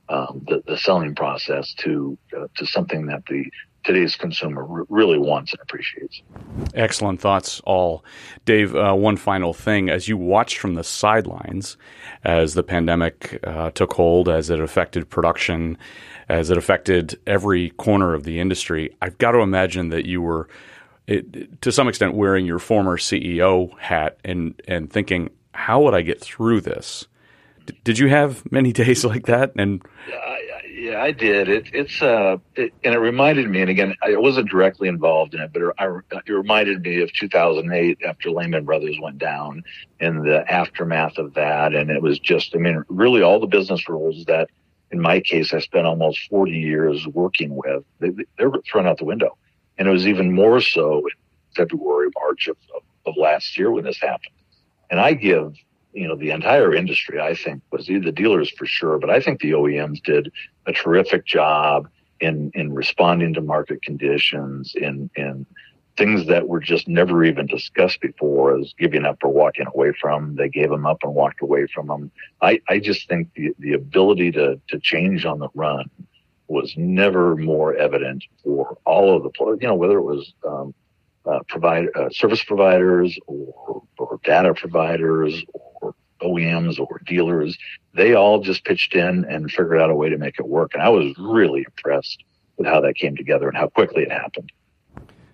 um, 0.09 0.45
the, 0.47 0.63
the 0.67 0.77
selling 0.77 1.15
process 1.15 1.73
to 1.73 2.17
uh, 2.37 2.47
to 2.55 2.65
something 2.65 3.07
that 3.07 3.25
the 3.25 3.49
today's 3.85 4.15
consumer 4.15 4.67
r- 4.67 4.85
really 4.89 5.17
wants 5.17 5.53
and 5.53 5.61
appreciates. 5.61 6.21
Excellent 6.73 7.21
thoughts, 7.21 7.61
all. 7.61 8.03
Dave, 8.43 8.75
uh, 8.75 8.93
one 8.93 9.15
final 9.15 9.53
thing. 9.53 9.89
As 9.89 10.07
you 10.07 10.17
watched 10.17 10.57
from 10.57 10.73
the 10.73 10.83
sidelines 10.83 11.77
as 12.23 12.55
the 12.55 12.63
pandemic 12.63 13.39
uh, 13.45 13.71
took 13.71 13.93
hold, 13.93 14.27
as 14.27 14.49
it 14.49 14.59
affected 14.59 15.09
production, 15.09 15.77
as 16.27 16.49
it 16.49 16.57
affected 16.57 17.19
every 17.25 17.69
corner 17.71 18.13
of 18.13 18.23
the 18.23 18.39
industry, 18.39 18.95
I've 19.01 19.17
got 19.17 19.31
to 19.31 19.39
imagine 19.39 19.89
that 19.89 20.05
you 20.05 20.21
were, 20.21 20.49
it, 21.07 21.61
to 21.61 21.71
some 21.71 21.87
extent, 21.87 22.15
wearing 22.15 22.45
your 22.45 22.59
former 22.59 22.97
CEO 22.97 23.77
hat 23.79 24.17
and, 24.25 24.59
and 24.67 24.91
thinking, 24.91 25.29
how 25.55 25.81
would 25.81 25.93
I 25.93 26.01
get 26.01 26.21
through 26.21 26.61
this? 26.61 27.07
D- 27.65 27.77
did 27.83 27.99
you 27.99 28.07
have 28.09 28.49
many 28.51 28.71
days 28.83 29.03
like 29.03 29.25
that? 29.25 29.53
And 29.57 29.81
yeah, 30.85 31.01
I 31.01 31.11
did. 31.11 31.49
It, 31.49 31.67
it's 31.73 32.01
uh, 32.01 32.37
it, 32.55 32.71
and 32.83 32.93
it 32.93 32.99
reminded 32.99 33.49
me. 33.49 33.61
And 33.61 33.69
again, 33.69 33.95
I 34.03 34.17
wasn't 34.17 34.49
directly 34.49 34.87
involved 34.87 35.33
in 35.33 35.41
it, 35.41 35.51
but 35.51 35.63
it, 35.63 35.73
it 36.27 36.31
reminded 36.31 36.83
me 36.83 37.01
of 37.01 37.11
2008 37.13 37.99
after 38.05 38.29
Lehman 38.29 38.65
Brothers 38.65 38.97
went 39.01 39.17
down 39.17 39.63
and 39.99 40.23
the 40.23 40.45
aftermath 40.51 41.17
of 41.17 41.33
that. 41.33 41.73
And 41.73 41.89
it 41.89 42.03
was 42.03 42.19
just, 42.19 42.55
I 42.55 42.59
mean, 42.59 42.83
really 42.87 43.23
all 43.23 43.39
the 43.39 43.47
business 43.47 43.89
rules 43.89 44.25
that, 44.25 44.49
in 44.91 45.01
my 45.01 45.21
case, 45.21 45.53
I 45.53 45.59
spent 45.59 45.87
almost 45.87 46.19
40 46.29 46.51
years 46.51 47.07
working 47.07 47.55
with. 47.55 47.83
They, 47.99 48.11
they 48.37 48.45
were 48.45 48.61
thrown 48.69 48.85
out 48.85 48.99
the 48.99 49.05
window, 49.05 49.37
and 49.79 49.87
it 49.87 49.91
was 49.91 50.07
even 50.07 50.33
more 50.33 50.61
so 50.61 50.99
in 50.99 51.15
February, 51.55 52.09
March 52.21 52.47
of, 52.47 52.57
of, 52.75 52.83
of 53.07 53.17
last 53.17 53.57
year 53.57 53.71
when 53.71 53.85
this 53.85 53.99
happened. 53.99 54.34
And 54.89 54.99
I 54.99 55.13
give, 55.13 55.55
you 55.93 56.07
know, 56.07 56.15
the 56.15 56.31
entire 56.31 56.73
industry, 56.73 57.19
I 57.19 57.35
think, 57.35 57.61
was 57.71 57.87
the 57.87 58.11
dealers 58.11 58.51
for 58.51 58.65
sure, 58.65 58.97
but 58.99 59.09
I 59.09 59.19
think 59.19 59.39
the 59.39 59.51
OEMs 59.51 60.03
did 60.03 60.31
a 60.65 60.73
terrific 60.73 61.25
job 61.25 61.87
in 62.19 62.51
in 62.53 62.73
responding 62.73 63.33
to 63.33 63.41
market 63.41 63.81
conditions, 63.81 64.73
in 64.75 65.09
in 65.15 65.45
things 65.97 66.27
that 66.27 66.47
were 66.47 66.59
just 66.59 66.87
never 66.87 67.23
even 67.23 67.45
discussed 67.45 68.01
before 68.01 68.57
as 68.59 68.73
giving 68.77 69.05
up 69.05 69.23
or 69.23 69.29
walking 69.29 69.65
away 69.67 69.93
from. 69.99 70.35
They 70.35 70.49
gave 70.49 70.69
them 70.69 70.85
up 70.85 71.03
and 71.03 71.13
walked 71.13 71.41
away 71.41 71.67
from 71.67 71.87
them. 71.87 72.11
I, 72.41 72.61
I 72.67 72.79
just 72.79 73.07
think 73.07 73.33
the, 73.33 73.53
the 73.59 73.73
ability 73.73 74.31
to, 74.33 74.59
to 74.67 74.79
change 74.79 75.25
on 75.25 75.39
the 75.39 75.49
run 75.55 75.89
was 76.47 76.73
never 76.77 77.35
more 77.35 77.75
evident 77.75 78.23
for 78.43 78.77
all 78.85 79.15
of 79.15 79.23
the, 79.23 79.57
you 79.61 79.67
know, 79.67 79.75
whether 79.75 79.97
it 79.97 80.03
was 80.03 80.33
um, 80.45 80.73
uh, 81.25 81.39
provide 81.47 81.87
uh, 81.95 82.09
service 82.09 82.43
providers 82.43 83.17
or, 83.27 83.83
or 83.97 84.19
data 84.23 84.53
providers 84.53 85.43
or 85.53 85.95
OEMs 86.21 86.79
or 86.79 87.01
dealers. 87.05 87.57
They 87.93 88.13
all 88.13 88.41
just 88.41 88.63
pitched 88.65 88.95
in 88.95 89.25
and 89.25 89.49
figured 89.49 89.81
out 89.81 89.89
a 89.89 89.95
way 89.95 90.09
to 90.09 90.17
make 90.17 90.39
it 90.39 90.47
work. 90.47 90.71
And 90.73 90.83
I 90.83 90.89
was 90.89 91.13
really 91.17 91.65
impressed 91.65 92.23
with 92.57 92.67
how 92.67 92.81
that 92.81 92.95
came 92.95 93.15
together 93.15 93.47
and 93.47 93.57
how 93.57 93.67
quickly 93.67 94.03
it 94.03 94.11
happened. 94.11 94.51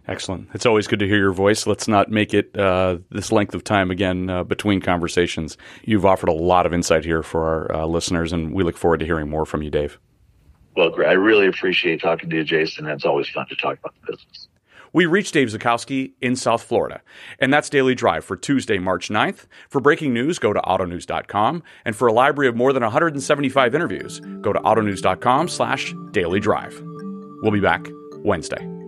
Excellent. 0.07 0.49
It's 0.53 0.65
always 0.65 0.87
good 0.87 0.99
to 0.99 1.07
hear 1.07 1.17
your 1.17 1.31
voice. 1.31 1.67
Let's 1.67 1.87
not 1.87 2.09
make 2.09 2.33
it 2.33 2.57
uh, 2.57 2.97
this 3.11 3.31
length 3.31 3.53
of 3.53 3.63
time 3.63 3.91
again 3.91 4.29
uh, 4.29 4.43
between 4.43 4.81
conversations. 4.81 5.57
You've 5.83 6.05
offered 6.05 6.29
a 6.29 6.33
lot 6.33 6.65
of 6.65 6.73
insight 6.73 7.05
here 7.05 7.21
for 7.21 7.43
our 7.43 7.75
uh, 7.75 7.85
listeners, 7.85 8.33
and 8.33 8.51
we 8.51 8.63
look 8.63 8.77
forward 8.77 8.99
to 9.01 9.05
hearing 9.05 9.29
more 9.29 9.45
from 9.45 9.61
you, 9.61 9.69
Dave. 9.69 9.99
Well, 10.75 10.89
great. 10.89 11.09
I 11.09 11.13
really 11.13 11.47
appreciate 11.47 12.01
talking 12.01 12.29
to 12.29 12.35
you, 12.37 12.43
Jason. 12.43 12.87
It's 12.87 13.05
always 13.05 13.29
fun 13.29 13.45
to 13.49 13.55
talk 13.55 13.77
about 13.77 13.93
the 14.01 14.13
business. 14.13 14.47
We 14.93 15.05
reached 15.05 15.33
Dave 15.33 15.49
Zuchowski 15.49 16.13
in 16.21 16.35
South 16.35 16.63
Florida. 16.63 17.01
And 17.39 17.53
that's 17.53 17.69
Daily 17.69 17.95
Drive 17.95 18.25
for 18.25 18.35
Tuesday, 18.35 18.77
March 18.77 19.09
9th. 19.09 19.45
For 19.69 19.79
breaking 19.79 20.13
news, 20.13 20.39
go 20.39 20.53
to 20.53 20.59
autonews.com. 20.61 21.63
And 21.85 21.95
for 21.95 22.07
a 22.07 22.13
library 22.13 22.49
of 22.49 22.55
more 22.55 22.73
than 22.73 22.83
175 22.83 23.75
interviews, 23.75 24.19
go 24.41 24.51
to 24.53 24.59
autonews.com 24.59 25.47
slash 25.47 25.93
daily 26.11 26.39
drive. 26.39 26.81
We'll 27.41 27.51
be 27.51 27.59
back 27.59 27.87
Wednesday. 28.23 28.80